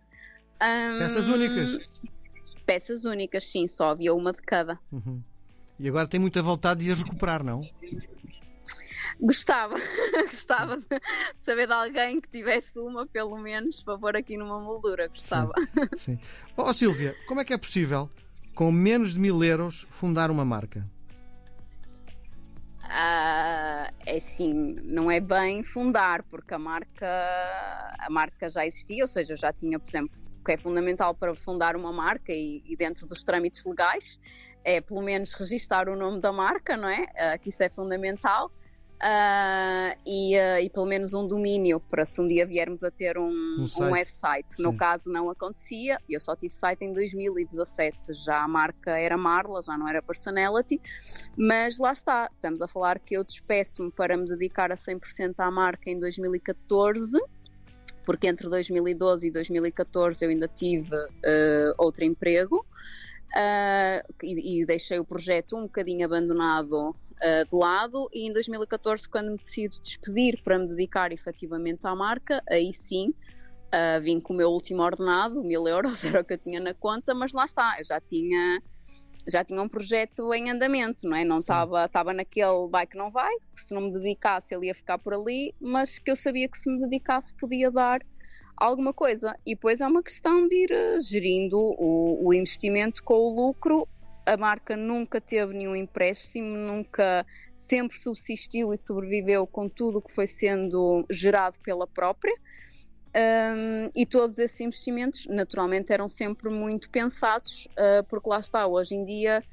Um, 0.55 0.97
peças 0.97 1.27
únicas? 1.27 1.77
Peças 2.67 3.05
únicas, 3.05 3.47
sim, 3.47 3.67
só 3.67 3.91
havia 3.91 4.13
uma 4.13 4.33
de 4.33 4.41
cada. 4.41 4.77
Uhum. 4.91 5.23
E 5.79 5.87
agora 5.87 6.07
tem 6.07 6.19
muita 6.19 6.41
vontade 6.41 6.83
de 6.83 6.91
as 6.91 7.01
recuperar, 7.01 7.43
não? 7.43 7.61
Gostava, 9.21 9.75
gostava 10.29 10.77
de 10.77 10.85
saber 11.41 11.65
de 11.65 11.73
alguém 11.73 12.19
que 12.19 12.27
tivesse 12.27 12.77
uma, 12.77 13.07
pelo 13.07 13.37
menos, 13.37 13.81
para 13.81 13.97
pôr 13.97 14.17
aqui 14.17 14.35
numa 14.35 14.59
moldura. 14.59 15.07
Gostava. 15.07 15.53
Sim. 15.95 16.17
sim. 16.17 16.19
Oh, 16.57 16.73
Silvia, 16.73 17.15
como 17.25 17.39
é 17.39 17.45
que 17.45 17.53
é 17.53 17.57
possível, 17.57 18.09
com 18.53 18.69
menos 18.69 19.13
de 19.13 19.19
mil 19.19 19.41
euros, 19.41 19.87
fundar 19.89 20.29
uma 20.29 20.43
marca? 20.43 20.85
Uh, 22.83 23.87
é 24.05 24.17
assim, 24.17 24.75
não 24.83 25.09
é 25.09 25.19
bem 25.19 25.63
fundar, 25.63 26.23
porque 26.23 26.53
a 26.53 26.59
marca, 26.59 27.07
a 27.99 28.09
marca 28.09 28.49
já 28.49 28.65
existia, 28.65 29.03
ou 29.03 29.07
seja, 29.07 29.33
eu 29.33 29.37
já 29.37 29.53
tinha, 29.53 29.79
por 29.79 29.87
exemplo, 29.87 30.26
que 30.47 30.53
é 30.53 30.57
fundamental 30.57 31.13
para 31.13 31.35
fundar 31.35 31.75
uma 31.75 31.91
marca 31.91 32.31
e, 32.31 32.63
e, 32.65 32.75
dentro 32.77 33.05
dos 33.05 33.21
trâmites 33.21 33.65
legais 33.65 34.17
é 34.63 34.79
pelo 34.79 35.01
menos 35.01 35.33
registar 35.33 35.89
o 35.89 35.95
nome 35.95 36.21
da 36.21 36.31
marca, 36.31 36.77
não 36.77 36.87
é? 36.87 37.03
Uh, 37.03 37.39
que 37.39 37.49
isso 37.49 37.61
é 37.63 37.69
fundamental. 37.69 38.49
Uh, 38.97 39.93
e, 40.05 40.35
uh, 40.35 40.59
e, 40.59 40.69
pelo 40.69 40.85
menos 40.85 41.13
um 41.13 41.27
domínio 41.27 41.79
para 41.79 42.05
se 42.05 42.19
um 42.19 42.27
dia 42.27 42.47
viermos 42.47 42.83
a 42.83 42.89
ter 42.89 43.17
um, 43.17 43.29
um, 43.29 43.65
um 43.83 43.91
website. 43.91 44.55
Sim. 44.55 44.63
No 44.63 44.75
caso 44.75 45.11
não 45.11 45.29
acontecia, 45.29 45.99
eu 46.09 46.19
só 46.19 46.35
tive 46.35 46.53
site 46.53 46.83
em 46.83 46.93
2017, 46.93 48.13
já 48.13 48.41
a 48.41 48.47
marca 48.47 48.97
era 48.97 49.15
Marla, 49.15 49.61
já 49.61 49.77
não 49.77 49.87
era 49.87 50.01
Personality, 50.01 50.81
mas 51.37 51.77
lá 51.77 51.91
está, 51.91 52.29
estamos 52.33 52.61
a 52.61 52.67
falar 52.67 52.97
que 52.99 53.15
eu 53.15 53.23
despeço-me 53.23 53.91
para 53.91 54.17
me 54.17 54.25
dedicar 54.25 54.71
a 54.71 54.75
100% 54.75 55.35
à 55.37 55.51
marca 55.51 55.89
em 55.91 55.99
2014, 55.99 57.21
porque 58.07 58.25
entre 58.25 58.49
2012 58.49 59.27
e 59.27 59.31
2014 59.31 60.23
eu 60.23 60.29
ainda 60.29 60.47
tive 60.47 60.95
uh, 60.95 61.73
outro 61.77 62.05
emprego. 62.05 62.65
E, 64.23 64.61
e 64.61 64.65
deixei 64.65 64.97
o 64.97 65.05
projeto 65.05 65.57
um 65.57 65.63
bocadinho 65.63 66.05
abandonado 66.05 66.95
uh, 67.17 67.49
de 67.49 67.55
lado 67.55 68.09
e 68.13 68.27
em 68.27 68.31
2014, 68.31 69.07
quando 69.09 69.31
me 69.31 69.37
decido 69.37 69.75
despedir 69.83 70.41
para 70.41 70.57
me 70.57 70.65
dedicar 70.65 71.11
efetivamente 71.11 71.85
à 71.85 71.93
marca, 71.93 72.41
aí 72.49 72.71
sim 72.71 73.09
uh, 73.09 74.01
vim 74.01 74.19
com 74.19 74.33
o 74.33 74.37
meu 74.37 74.49
último 74.49 74.81
ordenado, 74.81 75.43
mil 75.43 75.67
euros 75.67 76.03
era 76.05 76.21
o 76.21 76.25
que 76.25 76.33
eu 76.33 76.37
tinha 76.37 76.59
na 76.59 76.73
conta, 76.73 77.13
mas 77.13 77.33
lá 77.33 77.45
está, 77.45 77.75
eu 77.79 77.85
já 77.85 77.99
tinha 77.99 78.61
já 79.27 79.43
tinha 79.43 79.61
um 79.61 79.67
projeto 79.67 80.33
em 80.33 80.49
andamento, 80.49 81.07
não 81.07 81.17
é? 81.17 81.25
Não 81.25 81.39
estava 81.39 81.85
estava 81.85 82.13
naquele 82.13 82.67
vai 82.69 82.87
que 82.87 82.97
não 82.97 83.11
vai, 83.11 83.33
se 83.55 83.73
não 83.73 83.81
me 83.81 83.91
dedicasse 83.91 84.53
ele 84.55 84.67
ia 84.67 84.75
ficar 84.75 84.97
por 84.97 85.13
ali, 85.13 85.53
mas 85.59 85.99
que 85.99 86.09
eu 86.09 86.15
sabia 86.15 86.47
que 86.47 86.57
se 86.57 86.69
me 86.69 86.79
dedicasse 86.79 87.33
podia 87.35 87.69
dar 87.69 88.01
alguma 88.55 88.93
coisa. 88.93 89.37
E 89.45 89.53
depois 89.53 89.81
é 89.81 89.87
uma 89.87 90.01
questão 90.01 90.47
de 90.47 90.55
ir 90.55 90.71
uh, 90.71 91.01
gerindo 91.01 91.57
o, 91.57 92.27
o 92.27 92.33
investimento 92.33 93.03
com 93.03 93.15
o 93.15 93.47
lucro 93.47 93.87
a 94.27 94.35
marca 94.35 94.75
nunca 94.75 95.21
teve 95.21 95.53
nenhum 95.53 95.75
empréstimo, 95.75 96.57
nunca 96.57 97.25
sempre 97.55 97.97
subsistiu 97.97 98.73
e 98.73 98.77
sobreviveu 98.77 99.47
com 99.47 99.69
tudo 99.69 99.99
o 99.99 100.01
que 100.01 100.11
foi 100.11 100.27
sendo 100.27 101.05
gerado 101.09 101.57
pela 101.63 101.87
própria. 101.87 102.35
Um, 103.15 103.89
e 103.95 104.05
todos 104.05 104.37
esses 104.37 104.59
investimentos, 104.59 105.25
naturalmente, 105.27 105.91
eram 105.91 106.07
sempre 106.07 106.53
muito 106.53 106.89
pensados, 106.89 107.67
uh, 107.71 108.03
porque 108.07 108.29
lá 108.29 108.39
está, 108.39 108.67
hoje 108.67 108.95
em 108.95 109.05
dia 109.05 109.43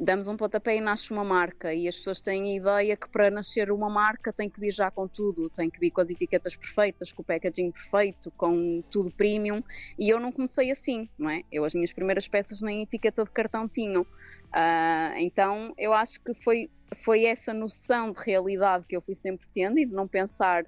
damos 0.00 0.28
um 0.28 0.36
pontapé 0.36 0.76
e 0.76 0.80
nasce 0.80 1.10
uma 1.10 1.24
marca 1.24 1.74
e 1.74 1.88
as 1.88 1.96
pessoas 1.96 2.20
têm 2.20 2.52
a 2.52 2.56
ideia 2.56 2.96
que 2.96 3.08
para 3.08 3.30
nascer 3.30 3.72
uma 3.72 3.90
marca 3.90 4.32
tem 4.32 4.48
que 4.48 4.60
vir 4.60 4.72
já 4.72 4.90
com 4.90 5.08
tudo, 5.08 5.50
tem 5.50 5.68
que 5.68 5.80
vir 5.80 5.90
com 5.90 6.00
as 6.00 6.08
etiquetas 6.08 6.54
perfeitas, 6.54 7.10
com 7.10 7.22
o 7.22 7.24
packaging 7.24 7.72
perfeito, 7.72 8.30
com 8.36 8.80
tudo 8.90 9.10
premium 9.10 9.62
e 9.98 10.08
eu 10.08 10.20
não 10.20 10.30
comecei 10.30 10.70
assim, 10.70 11.08
não 11.18 11.28
é? 11.28 11.42
Eu 11.50 11.64
as 11.64 11.74
minhas 11.74 11.92
primeiras 11.92 12.28
peças 12.28 12.60
nem 12.60 12.82
etiqueta 12.82 13.24
de 13.24 13.30
cartão 13.30 13.68
tinham, 13.68 14.02
uh, 14.02 15.16
então 15.16 15.74
eu 15.76 15.92
acho 15.92 16.20
que 16.20 16.32
foi, 16.44 16.70
foi 17.04 17.24
essa 17.24 17.52
noção 17.52 18.12
de 18.12 18.20
realidade 18.20 18.84
que 18.88 18.96
eu 18.96 19.00
fui 19.00 19.16
sempre 19.16 19.48
tendo 19.52 19.80
e 19.80 19.84
de 19.84 19.92
não 19.92 20.06
pensar 20.06 20.64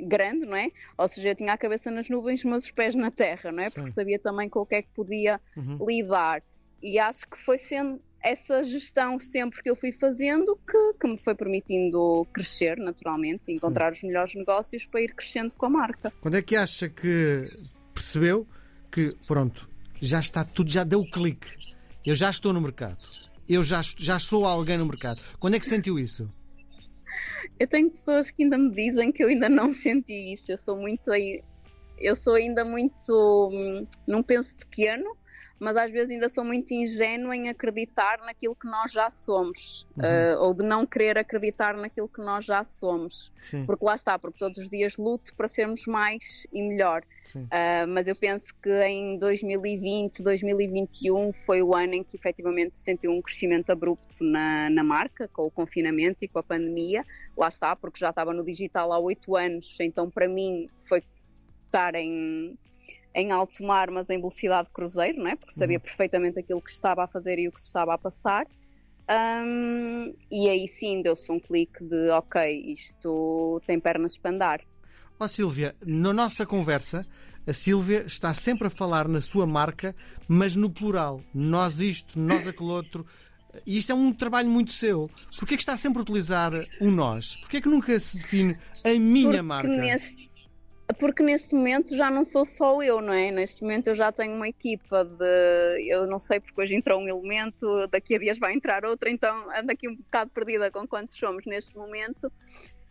grande, 0.00 0.46
não 0.46 0.56
é? 0.56 0.70
Ou 0.96 1.08
seja, 1.08 1.30
eu 1.30 1.34
tinha 1.34 1.52
a 1.52 1.58
cabeça 1.58 1.90
nas 1.90 2.08
nuvens, 2.08 2.44
mas 2.44 2.64
os 2.64 2.70
pés 2.70 2.94
na 2.94 3.10
terra, 3.10 3.52
não 3.52 3.62
é? 3.62 3.70
Sim. 3.70 3.80
Porque 3.80 3.92
sabia 3.92 4.18
também 4.18 4.48
com 4.48 4.60
o 4.60 4.66
que 4.66 4.76
é 4.76 4.82
que 4.82 4.88
podia 4.94 5.40
uhum. 5.56 5.78
lidar. 5.86 6.42
E 6.82 6.98
acho 6.98 7.26
que 7.28 7.38
foi 7.38 7.58
sendo 7.58 8.00
essa 8.22 8.64
gestão 8.64 9.18
sempre 9.18 9.62
que 9.62 9.70
eu 9.70 9.76
fui 9.76 9.92
fazendo 9.92 10.58
que, 10.68 10.98
que 11.00 11.06
me 11.06 11.16
foi 11.16 11.34
permitindo 11.34 12.26
crescer 12.32 12.76
naturalmente, 12.76 13.52
encontrar 13.52 13.94
Sim. 13.94 13.98
os 13.98 14.02
melhores 14.02 14.34
negócios 14.34 14.84
para 14.84 15.00
ir 15.00 15.14
crescendo 15.14 15.54
com 15.54 15.66
a 15.66 15.70
marca. 15.70 16.12
Quando 16.20 16.36
é 16.36 16.42
que 16.42 16.56
acha 16.56 16.88
que 16.88 17.48
percebeu 17.94 18.46
que 18.90 19.16
pronto, 19.26 19.68
já 20.00 20.18
está 20.18 20.44
tudo, 20.44 20.70
já 20.70 20.82
deu 20.82 21.00
o 21.00 21.10
clique, 21.10 21.46
eu 22.04 22.14
já 22.14 22.28
estou 22.28 22.52
no 22.52 22.60
mercado, 22.60 22.98
eu 23.48 23.62
já, 23.62 23.80
já 23.96 24.18
sou 24.18 24.44
alguém 24.44 24.76
no 24.76 24.86
mercado. 24.86 25.20
Quando 25.38 25.54
é 25.54 25.60
que 25.60 25.66
sentiu 25.66 25.98
isso? 25.98 26.28
Eu 27.58 27.66
tenho 27.66 27.90
pessoas 27.90 28.30
que 28.30 28.42
ainda 28.42 28.58
me 28.58 28.70
dizem 28.70 29.12
que 29.12 29.22
eu 29.22 29.28
ainda 29.28 29.48
não 29.48 29.72
senti 29.72 30.34
isso. 30.34 30.50
Eu 30.50 30.58
sou 30.58 30.76
muito 30.76 31.10
eu 31.98 32.14
sou 32.14 32.34
ainda 32.34 32.64
muito 32.64 33.50
hum, 33.52 33.86
não 34.06 34.22
penso 34.22 34.54
pequeno 34.56 35.16
mas 35.58 35.76
às 35.76 35.90
vezes 35.90 36.10
ainda 36.10 36.28
sou 36.28 36.44
muito 36.44 36.72
ingênua 36.72 37.34
em 37.34 37.48
acreditar 37.48 38.18
naquilo 38.18 38.54
que 38.54 38.66
nós 38.66 38.92
já 38.92 39.08
somos, 39.10 39.86
uhum. 39.96 40.04
uh, 40.04 40.42
ou 40.42 40.54
de 40.54 40.62
não 40.62 40.86
querer 40.86 41.16
acreditar 41.18 41.76
naquilo 41.76 42.08
que 42.08 42.20
nós 42.20 42.44
já 42.44 42.62
somos. 42.62 43.32
Sim. 43.38 43.64
Porque 43.64 43.84
lá 43.84 43.94
está, 43.94 44.18
porque 44.18 44.38
todos 44.38 44.58
os 44.58 44.68
dias 44.68 44.96
luto 44.96 45.34
para 45.34 45.48
sermos 45.48 45.86
mais 45.86 46.46
e 46.52 46.62
melhor. 46.62 47.02
Uh, 47.34 47.88
mas 47.88 48.06
eu 48.06 48.14
penso 48.14 48.54
que 48.62 48.70
em 48.84 49.18
2020, 49.18 50.22
2021 50.22 51.32
foi 51.32 51.62
o 51.62 51.74
ano 51.74 51.94
em 51.94 52.04
que 52.04 52.16
efetivamente 52.16 52.76
sentiu 52.76 53.10
um 53.10 53.20
crescimento 53.20 53.70
abrupto 53.70 54.22
na, 54.22 54.70
na 54.70 54.84
marca, 54.84 55.28
com 55.28 55.46
o 55.46 55.50
confinamento 55.50 56.24
e 56.24 56.28
com 56.28 56.38
a 56.38 56.42
pandemia. 56.42 57.04
Lá 57.36 57.48
está, 57.48 57.74
porque 57.74 57.98
já 57.98 58.10
estava 58.10 58.32
no 58.32 58.44
digital 58.44 58.92
há 58.92 58.98
oito 58.98 59.34
anos, 59.34 59.76
então 59.80 60.10
para 60.10 60.28
mim 60.28 60.68
foi 60.86 61.02
estar 61.66 61.94
em 61.94 62.56
em 63.16 63.32
alto 63.32 63.64
mar, 63.64 63.90
mas 63.90 64.10
em 64.10 64.18
velocidade 64.18 64.68
de 64.68 64.74
cruzeiro, 64.74 65.18
não 65.18 65.28
é? 65.28 65.34
porque 65.34 65.54
sabia 65.54 65.78
uhum. 65.78 65.82
perfeitamente 65.82 66.38
aquilo 66.38 66.60
que 66.60 66.70
estava 66.70 67.02
a 67.02 67.06
fazer 67.06 67.38
e 67.38 67.48
o 67.48 67.52
que 67.52 67.58
se 67.58 67.66
estava 67.66 67.94
a 67.94 67.98
passar. 67.98 68.46
Um, 69.08 70.14
e 70.30 70.48
aí 70.48 70.68
sim 70.68 71.00
deu-se 71.00 71.30
um 71.32 71.40
clique 71.40 71.82
de 71.82 72.10
ok, 72.10 72.62
isto 72.66 73.62
tem 73.66 73.80
pernas 73.80 74.18
para 74.18 74.30
andar. 74.30 74.60
Ó 75.18 75.24
oh, 75.24 75.28
Silvia, 75.28 75.74
na 75.84 76.12
nossa 76.12 76.44
conversa 76.44 77.06
a 77.46 77.52
Sílvia 77.52 78.02
está 78.04 78.34
sempre 78.34 78.66
a 78.66 78.70
falar 78.70 79.06
na 79.06 79.20
sua 79.20 79.46
marca, 79.46 79.94
mas 80.26 80.56
no 80.56 80.68
plural. 80.68 81.22
Nós 81.32 81.80
isto, 81.80 82.18
nós 82.18 82.44
aquele 82.46 82.70
outro. 82.70 83.06
E 83.64 83.78
isto 83.78 83.92
é 83.92 83.94
um 83.94 84.12
trabalho 84.12 84.50
muito 84.50 84.72
seu. 84.72 85.08
Porquê 85.38 85.54
é 85.54 85.56
que 85.56 85.62
está 85.62 85.76
sempre 85.76 86.00
a 86.00 86.02
utilizar 86.02 86.52
o 86.80 86.90
nós? 86.90 87.36
Porquê 87.36 87.58
é 87.58 87.60
que 87.60 87.68
nunca 87.68 87.98
se 88.00 88.18
define 88.18 88.58
a 88.84 88.98
minha 88.98 89.28
Porque 89.28 89.42
marca? 89.42 89.68
neste, 89.68 90.28
porque 90.94 91.22
neste 91.22 91.54
momento 91.54 91.96
já 91.96 92.10
não 92.10 92.24
sou 92.24 92.44
só 92.44 92.82
eu, 92.82 93.00
não 93.00 93.12
é? 93.12 93.30
Neste 93.30 93.62
momento 93.62 93.88
eu 93.88 93.94
já 93.94 94.12
tenho 94.12 94.34
uma 94.34 94.48
equipa 94.48 95.04
de. 95.04 95.88
Eu 95.88 96.06
não 96.06 96.18
sei 96.18 96.40
porque 96.40 96.60
hoje 96.60 96.74
entrou 96.74 97.00
um 97.00 97.08
elemento, 97.08 97.86
daqui 97.88 98.14
a 98.14 98.18
dias 98.18 98.38
vai 98.38 98.54
entrar 98.54 98.84
outro, 98.84 99.08
então 99.08 99.50
ando 99.50 99.72
aqui 99.72 99.88
um 99.88 99.96
bocado 99.96 100.30
perdida 100.30 100.70
com 100.70 100.86
quantos 100.86 101.16
somos 101.16 101.44
neste 101.46 101.76
momento. 101.76 102.30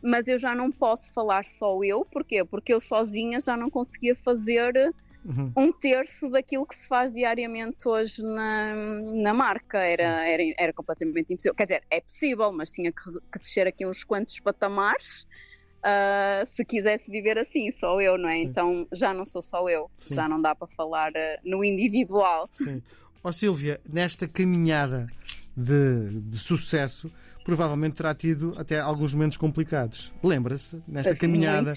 Mas 0.03 0.27
eu 0.27 0.37
já 0.37 0.53
não 0.53 0.71
posso 0.71 1.11
falar 1.13 1.45
só 1.45 1.83
eu, 1.83 2.05
porquê? 2.11 2.43
Porque 2.45 2.73
eu 2.73 2.79
sozinha 2.79 3.39
já 3.39 3.57
não 3.57 3.69
conseguia 3.69 4.15
fazer 4.15 4.93
Uhum. 5.25 5.51
um 5.57 5.71
terço 5.71 6.29
daquilo 6.29 6.67
que 6.67 6.75
se 6.75 6.87
faz 6.87 7.11
diariamente 7.11 7.87
hoje 7.87 8.21
na, 8.21 8.75
na 9.23 9.33
marca. 9.33 9.79
Era, 9.79 10.27
era, 10.27 10.43
era 10.55 10.73
completamente 10.73 11.33
impossível. 11.33 11.55
Quer 11.55 11.65
dizer, 11.65 11.83
é 11.89 11.99
possível, 11.99 12.51
mas 12.51 12.71
tinha 12.71 12.91
que, 12.91 13.11
que 13.31 13.39
descer 13.39 13.65
aqui 13.65 13.87
uns 13.87 14.03
quantos 14.03 14.39
patamares. 14.39 15.25
Ah, 15.87 16.43
se 16.47 16.65
quisesse 16.65 17.11
viver 17.11 17.37
assim, 17.37 17.69
só 17.69 18.01
eu, 18.01 18.17
não 18.17 18.27
é? 18.27 18.37
Sim. 18.37 18.41
Então 18.41 18.87
já 18.91 19.13
não 19.13 19.23
sou 19.23 19.41
só 19.41 19.69
eu, 19.69 19.89
Sim. 19.99 20.15
já 20.15 20.27
não 20.27 20.41
dá 20.41 20.55
para 20.55 20.67
falar 20.67 21.11
ah, 21.15 21.39
no 21.45 21.63
individual. 21.63 22.49
Sim. 22.51 22.81
Ó 23.23 23.31
Sílvia, 23.31 23.79
nesta 23.87 24.27
caminhada 24.27 25.07
de, 25.55 26.21
de 26.21 26.37
sucesso, 26.39 27.07
provavelmente 27.43 27.97
terá 27.97 28.15
tido 28.15 28.55
até 28.57 28.79
alguns 28.79 29.13
momentos 29.13 29.37
complicados. 29.37 30.11
Lembra-se, 30.23 30.81
nesta 30.87 31.15
caminhada. 31.15 31.71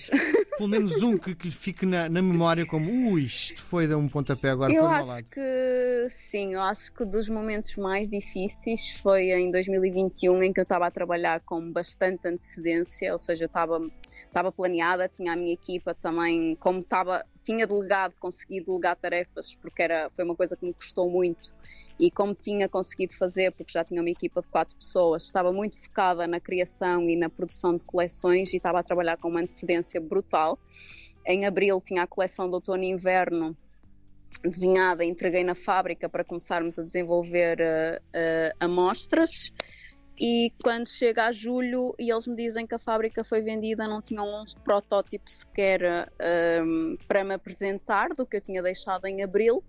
Pelo 0.58 0.68
menos 0.68 1.02
um 1.02 1.16
que, 1.16 1.34
que 1.34 1.46
lhe 1.46 1.54
fique 1.54 1.86
na, 1.86 2.08
na 2.08 2.20
memória 2.20 2.66
como 2.66 3.12
ui, 3.12 3.22
isto 3.22 3.62
foi 3.62 3.86
de 3.86 3.94
um 3.94 4.08
pontapé, 4.08 4.50
agora 4.50 4.72
Eu 4.72 4.84
foi 4.84 4.92
acho 4.94 5.06
malado. 5.06 5.26
que 5.30 6.08
sim, 6.30 6.54
eu 6.54 6.60
acho 6.60 6.92
que 6.92 7.04
dos 7.04 7.28
momentos 7.28 7.76
mais 7.76 8.08
difíceis 8.08 8.80
foi 9.02 9.30
em 9.30 9.50
2021 9.50 10.42
em 10.42 10.52
que 10.52 10.60
eu 10.60 10.64
estava 10.64 10.86
a 10.86 10.90
trabalhar 10.90 11.40
com 11.40 11.72
bastante 11.72 12.26
antecedência, 12.26 13.12
ou 13.12 13.18
seja, 13.18 13.44
eu 13.44 13.46
estava 13.46 13.80
estava 14.26 14.50
planeada, 14.50 15.08
tinha 15.08 15.32
a 15.32 15.36
minha 15.36 15.52
equipa 15.54 15.94
também, 15.94 16.56
como 16.56 16.80
estava, 16.80 17.24
tinha 17.48 17.66
delegado, 17.66 18.12
consegui 18.20 18.60
delegar 18.60 18.94
tarefas, 18.94 19.54
porque 19.54 19.82
era, 19.82 20.10
foi 20.10 20.22
uma 20.22 20.36
coisa 20.36 20.54
que 20.54 20.66
me 20.66 20.74
custou 20.74 21.10
muito, 21.10 21.54
e 21.98 22.10
como 22.10 22.34
tinha 22.34 22.68
conseguido 22.68 23.14
fazer, 23.14 23.52
porque 23.52 23.72
já 23.72 23.82
tinha 23.82 24.02
uma 24.02 24.10
equipa 24.10 24.42
de 24.42 24.48
quatro 24.48 24.76
pessoas, 24.76 25.24
estava 25.24 25.50
muito 25.50 25.82
focada 25.82 26.26
na 26.26 26.38
criação 26.40 27.08
e 27.08 27.16
na 27.16 27.30
produção 27.30 27.74
de 27.74 27.82
coleções 27.84 28.52
e 28.52 28.58
estava 28.58 28.80
a 28.80 28.82
trabalhar 28.82 29.16
com 29.16 29.28
uma 29.28 29.40
antecedência 29.40 29.98
brutal. 29.98 30.58
Em 31.26 31.46
abril 31.46 31.80
tinha 31.80 32.02
a 32.02 32.06
coleção 32.06 32.48
de 32.48 32.54
outono 32.54 32.82
e 32.82 32.90
inverno 32.90 33.56
desenhada, 34.42 35.02
entreguei 35.02 35.42
na 35.42 35.54
fábrica 35.54 36.06
para 36.06 36.22
começarmos 36.22 36.78
a 36.78 36.82
desenvolver 36.82 37.60
eh, 37.60 38.02
eh, 38.12 38.52
amostras. 38.60 39.30
E 40.20 40.52
quando 40.62 40.88
chega 40.88 41.26
a 41.26 41.32
julho 41.32 41.94
e 41.98 42.10
eles 42.10 42.26
me 42.26 42.34
dizem 42.34 42.66
que 42.66 42.74
a 42.74 42.78
fábrica 42.78 43.22
foi 43.22 43.40
vendida, 43.40 43.86
não 43.86 44.02
tinham 44.02 44.26
um 44.26 44.44
protótipo 44.64 45.30
sequer 45.30 46.10
eh, 46.18 46.62
para 47.06 47.22
me 47.22 47.34
apresentar 47.34 48.08
do 48.10 48.26
que 48.26 48.36
eu 48.36 48.40
tinha 48.40 48.62
deixado 48.62 49.06
em 49.06 49.22
abril. 49.22 49.62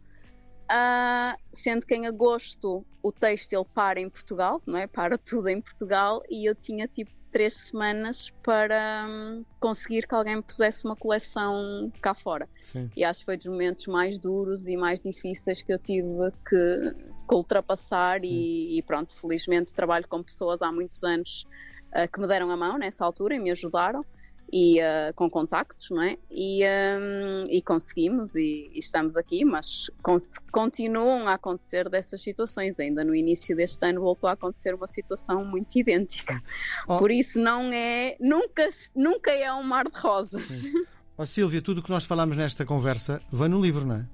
Ah, 0.72 1.36
sendo 1.52 1.84
que 1.84 1.96
em 1.96 2.06
agosto 2.06 2.86
o 3.02 3.12
têxtil 3.12 3.66
para 3.66 4.00
em 4.00 4.08
Portugal, 4.08 4.62
não 4.68 4.78
é? 4.78 4.86
Para 4.86 5.18
tudo 5.18 5.50
em 5.50 5.60
Portugal 5.60 6.22
e 6.30 6.48
eu 6.48 6.54
tinha 6.54 6.88
tipo 6.88 7.12
três 7.32 7.56
semanas 7.56 8.32
para 8.44 9.06
hum, 9.08 9.44
conseguir 9.60 10.08
que 10.08 10.14
alguém 10.14 10.36
me 10.38 10.42
pusesse 10.42 10.86
uma 10.86 10.96
coleção 10.96 11.92
cá 12.02 12.14
fora 12.14 12.48
Sim. 12.62 12.90
e 12.96 13.04
acho 13.04 13.20
que 13.20 13.26
foi 13.26 13.38
dos 13.38 13.46
momentos 13.46 13.88
mais 13.88 14.20
duros 14.20 14.68
e 14.68 14.76
mais 14.76 15.02
difíceis 15.02 15.62
que 15.62 15.72
eu 15.72 15.80
tive 15.80 16.32
que 16.48 16.96
ultrapassar 17.36 18.24
e, 18.24 18.78
e 18.78 18.82
pronto, 18.82 19.16
felizmente 19.16 19.74
trabalho 19.74 20.08
com 20.08 20.22
pessoas 20.24 20.62
há 20.62 20.72
muitos 20.72 21.04
anos 21.04 21.46
ah, 21.92 22.08
que 22.08 22.20
me 22.20 22.28
deram 22.28 22.50
a 22.52 22.58
mão 22.58 22.78
nessa 22.78 23.06
altura 23.06 23.36
e 23.36 23.40
me 23.40 23.52
ajudaram 23.52 24.06
e 24.52 24.82
ah, 24.82 25.14
com 25.16 25.30
contactos, 25.30 25.90
não 25.92 26.02
é? 26.02 26.18
E, 26.30 26.64
hum, 26.64 27.44
e 27.50 27.62
conseguimos 27.62 28.36
e, 28.36 28.72
e 28.74 28.80
estamos 28.80 29.16
aqui, 29.16 29.46
mas 29.46 29.90
con- 30.02 30.18
continuam 30.52 31.28
a 31.28 31.36
acontecer 31.36 31.88
dessas 31.90 32.22
situações. 32.22 32.80
Ainda 32.80 33.04
no 33.04 33.14
início 33.14 33.56
deste 33.56 33.86
ano 33.86 34.02
voltou 34.02 34.30
a 34.30 34.34
acontecer 34.34 34.74
uma 34.74 34.88
situação 34.88 35.46
muito 35.46 35.76
idêntica. 35.78 36.42
Oh. 36.88 36.98
Por 36.98 37.12
isso 37.12 37.40
não 37.40 37.72
é, 37.72 38.16
nunca, 38.20 38.68
nunca 38.96 39.32
é 39.32 39.54
um 39.54 39.62
mar 39.62 39.86
de 39.86 40.00
rosas. 40.00 40.42
Sim. 40.42 40.86
Ó 41.18 41.26
Sílvia, 41.26 41.62
tudo 41.62 41.80
o 41.80 41.84
que 41.84 41.90
nós 41.90 42.06
falamos 42.06 42.36
nesta 42.36 42.66
conversa 42.66 43.22
vai 43.32 43.48
no 43.48 43.62
livro, 43.62 43.86
não 43.86 43.96
é? 43.96 44.06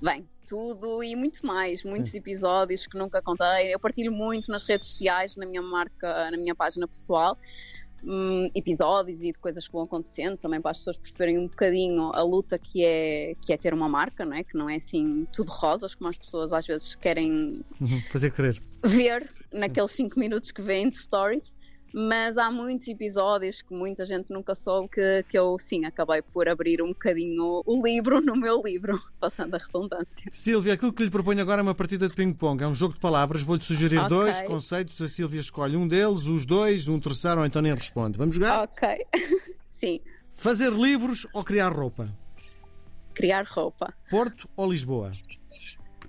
Bem, 0.00 0.26
tudo 0.50 1.00
e 1.04 1.14
muito 1.14 1.46
mais, 1.46 1.84
muitos 1.84 2.12
episódios 2.12 2.84
que 2.84 2.98
nunca 2.98 3.22
contei. 3.22 3.72
Eu 3.72 3.78
partilho 3.78 4.10
muito 4.10 4.50
nas 4.50 4.64
redes 4.64 4.88
sociais, 4.88 5.36
na 5.36 5.46
minha 5.46 5.62
marca, 5.62 6.28
na 6.28 6.36
minha 6.36 6.56
página 6.56 6.88
pessoal, 6.88 7.38
hum, 8.02 8.50
episódios 8.52 9.22
e 9.22 9.26
de 9.32 9.38
coisas 9.38 9.64
que 9.64 9.72
vão 9.72 9.82
acontecendo, 9.82 10.36
também 10.36 10.60
para 10.60 10.72
as 10.72 10.78
pessoas 10.78 10.98
perceberem 10.98 11.38
um 11.38 11.46
bocadinho 11.46 12.10
a 12.12 12.22
luta 12.22 12.58
que 12.58 12.84
é, 12.84 13.34
que 13.40 13.52
é 13.52 13.56
ter 13.56 13.72
uma 13.72 13.88
marca, 13.88 14.24
não 14.24 14.36
é? 14.36 14.42
Que 14.42 14.58
não 14.58 14.68
é 14.68 14.74
assim 14.74 15.24
tudo 15.32 15.52
rosas, 15.52 15.94
como 15.94 16.10
as 16.10 16.18
pessoas 16.18 16.52
às 16.52 16.66
vezes 16.66 16.96
querem 16.96 17.60
Uhum. 17.80 18.00
Fazer 18.10 18.32
querer. 18.32 18.60
ver 18.84 19.30
naqueles 19.52 19.92
5 19.92 20.18
minutos 20.18 20.50
que 20.50 20.62
vêm 20.62 20.90
de 20.90 20.96
stories. 20.96 21.54
Mas 21.92 22.38
há 22.38 22.50
muitos 22.50 22.86
episódios 22.86 23.62
que 23.62 23.74
muita 23.74 24.06
gente 24.06 24.30
nunca 24.32 24.54
soube 24.54 24.88
que, 24.88 25.24
que 25.28 25.36
eu, 25.36 25.56
sim, 25.58 25.84
acabei 25.84 26.22
por 26.22 26.48
abrir 26.48 26.80
um 26.80 26.88
bocadinho 26.92 27.62
o 27.66 27.82
livro 27.84 28.20
no 28.20 28.36
meu 28.36 28.62
livro, 28.62 28.96
passando 29.18 29.54
a 29.54 29.58
redundância. 29.58 30.30
Sílvia, 30.30 30.74
aquilo 30.74 30.92
que 30.92 31.02
lhe 31.02 31.10
proponho 31.10 31.40
agora 31.40 31.60
é 31.60 31.62
uma 31.62 31.74
partida 31.74 32.08
de 32.08 32.14
ping-pong. 32.14 32.62
É 32.62 32.66
um 32.68 32.74
jogo 32.74 32.94
de 32.94 33.00
palavras. 33.00 33.42
Vou-lhe 33.42 33.62
sugerir 33.62 33.98
Ok. 33.98 34.08
dois 34.08 34.40
conceitos. 34.42 35.00
A 35.00 35.08
Sílvia 35.08 35.40
escolhe 35.40 35.76
um 35.76 35.88
deles, 35.88 36.26
os 36.26 36.46
dois, 36.46 36.86
um 36.86 37.00
terceiro 37.00 37.40
ou 37.40 37.46
então 37.46 37.60
nem 37.60 37.74
responde. 37.74 38.16
Vamos 38.16 38.36
jogar? 38.36 38.62
Ok. 38.64 39.06
Sim. 39.80 40.00
Fazer 40.32 40.72
livros 40.72 41.26
ou 41.34 41.42
criar 41.42 41.70
roupa? 41.72 42.08
Criar 43.14 43.44
roupa. 43.46 43.92
Porto 44.08 44.48
ou 44.56 44.70
Lisboa? 44.70 45.12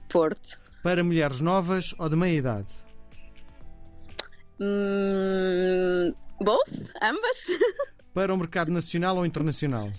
Porto. 0.09 0.59
Para 0.83 1.03
mulheres 1.03 1.41
novas 1.41 1.93
ou 1.97 2.07
de 2.07 2.15
meia 2.15 2.37
idade? 2.37 2.67
Hum, 4.61 6.13
both? 6.39 6.69
Ambas? 7.01 7.47
Para 8.13 8.31
o 8.31 8.37
mercado 8.37 8.71
nacional 8.71 9.17
ou 9.17 9.25
internacional? 9.25 9.91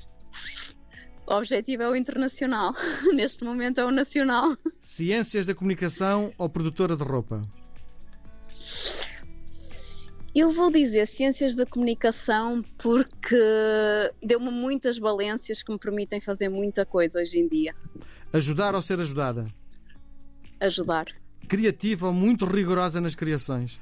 O 1.27 1.35
objetivo 1.35 1.83
é 1.83 1.88
o 1.88 1.96
internacional. 1.96 2.72
Neste 3.12 3.42
momento 3.42 3.81
é 3.81 3.85
o 3.85 3.90
nacional. 3.90 4.57
Ciências 4.81 5.46
da 5.46 5.55
comunicação 5.55 6.33
ou 6.38 6.48
produtora 6.48 6.96
de 6.96 7.03
roupa? 7.03 7.42
Eu 10.35 10.51
vou 10.53 10.70
dizer 10.70 11.09
ciências 11.09 11.55
da 11.55 11.66
comunicação 11.66 12.64
porque 12.79 13.37
deu-me 14.22 14.51
muitas 14.51 14.96
valências 14.96 15.62
que 15.62 15.72
me 15.72 15.79
permitem 15.79 16.20
fazer 16.20 16.48
muita 16.48 16.87
coisa 16.87 17.20
hoje 17.20 17.38
em 17.38 17.48
dia. 17.48 17.75
Ajudar 18.33 18.75
ou 18.75 18.81
ser 18.81 19.01
ajudada? 19.01 19.46
Ajudar. 20.61 21.07
Criativa 21.48 22.07
ou 22.07 22.12
muito 22.12 22.46
rigorosa 22.46 23.01
nas 23.01 23.14
criações? 23.14 23.79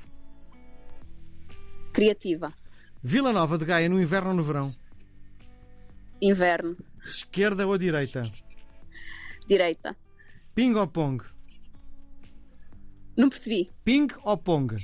Criativa. 1.92 2.52
Vila 3.02 3.32
Nova 3.32 3.58
de 3.58 3.64
Gaia 3.64 3.88
no 3.88 4.00
inverno 4.00 4.30
ou 4.30 4.36
no 4.36 4.42
verão? 4.42 4.74
Inverno. 6.20 6.76
Esquerda 7.04 7.66
ou 7.66 7.78
direita? 7.78 8.30
Direita. 9.46 9.96
Ping 10.54 10.74
ou 10.74 10.86
pong? 10.86 11.24
Não 13.16 13.30
percebi. 13.30 13.70
Ping 13.84 14.08
ou 14.22 14.36
pong? 14.36 14.76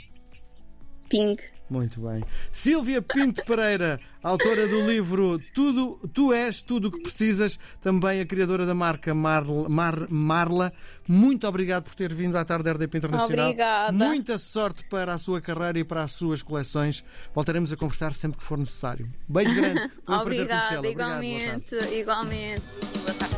Ping. 1.08 1.36
Muito 1.68 2.00
bem. 2.00 2.22
Sílvia 2.52 3.02
Pinto 3.02 3.44
Pereira, 3.44 3.98
autora 4.22 4.68
do 4.68 4.86
livro 4.86 5.36
Tudo, 5.52 5.98
Tu 6.14 6.32
És 6.32 6.62
Tudo 6.62 6.88
o 6.88 6.90
que 6.92 7.00
Precisas, 7.02 7.58
também 7.80 8.20
a 8.20 8.24
criadora 8.26 8.64
da 8.64 8.74
marca 8.74 9.12
Marla, 9.14 9.68
Mar- 9.68 10.06
Marla. 10.08 10.72
Muito 11.08 11.46
obrigado 11.48 11.84
por 11.84 11.94
ter 11.96 12.12
vindo 12.14 12.36
à 12.36 12.44
tarde 12.44 12.64
da 12.64 12.72
RDP 12.72 12.98
Internacional. 12.98 13.46
Obrigada. 13.46 13.92
Muita 13.92 14.38
sorte 14.38 14.84
para 14.88 15.14
a 15.14 15.18
sua 15.18 15.40
carreira 15.40 15.78
e 15.80 15.84
para 15.84 16.04
as 16.04 16.12
suas 16.12 16.40
coleções. 16.42 17.02
Voltaremos 17.34 17.72
a 17.72 17.76
conversar 17.76 18.12
sempre 18.12 18.38
que 18.38 18.44
for 18.44 18.58
necessário. 18.58 19.08
Beijo 19.28 19.54
grande. 19.54 19.90
Foi 20.04 20.14
um 20.16 20.20
prazer 20.20 20.42
Obrigada, 20.44 20.60
conhecê-la. 20.66 20.78
Obrigado. 20.78 21.08
boa 21.08 21.24
igualmente. 21.24 21.94
Igualmente. 21.98 22.62
Boa 23.04 23.14
tarde. 23.14 23.35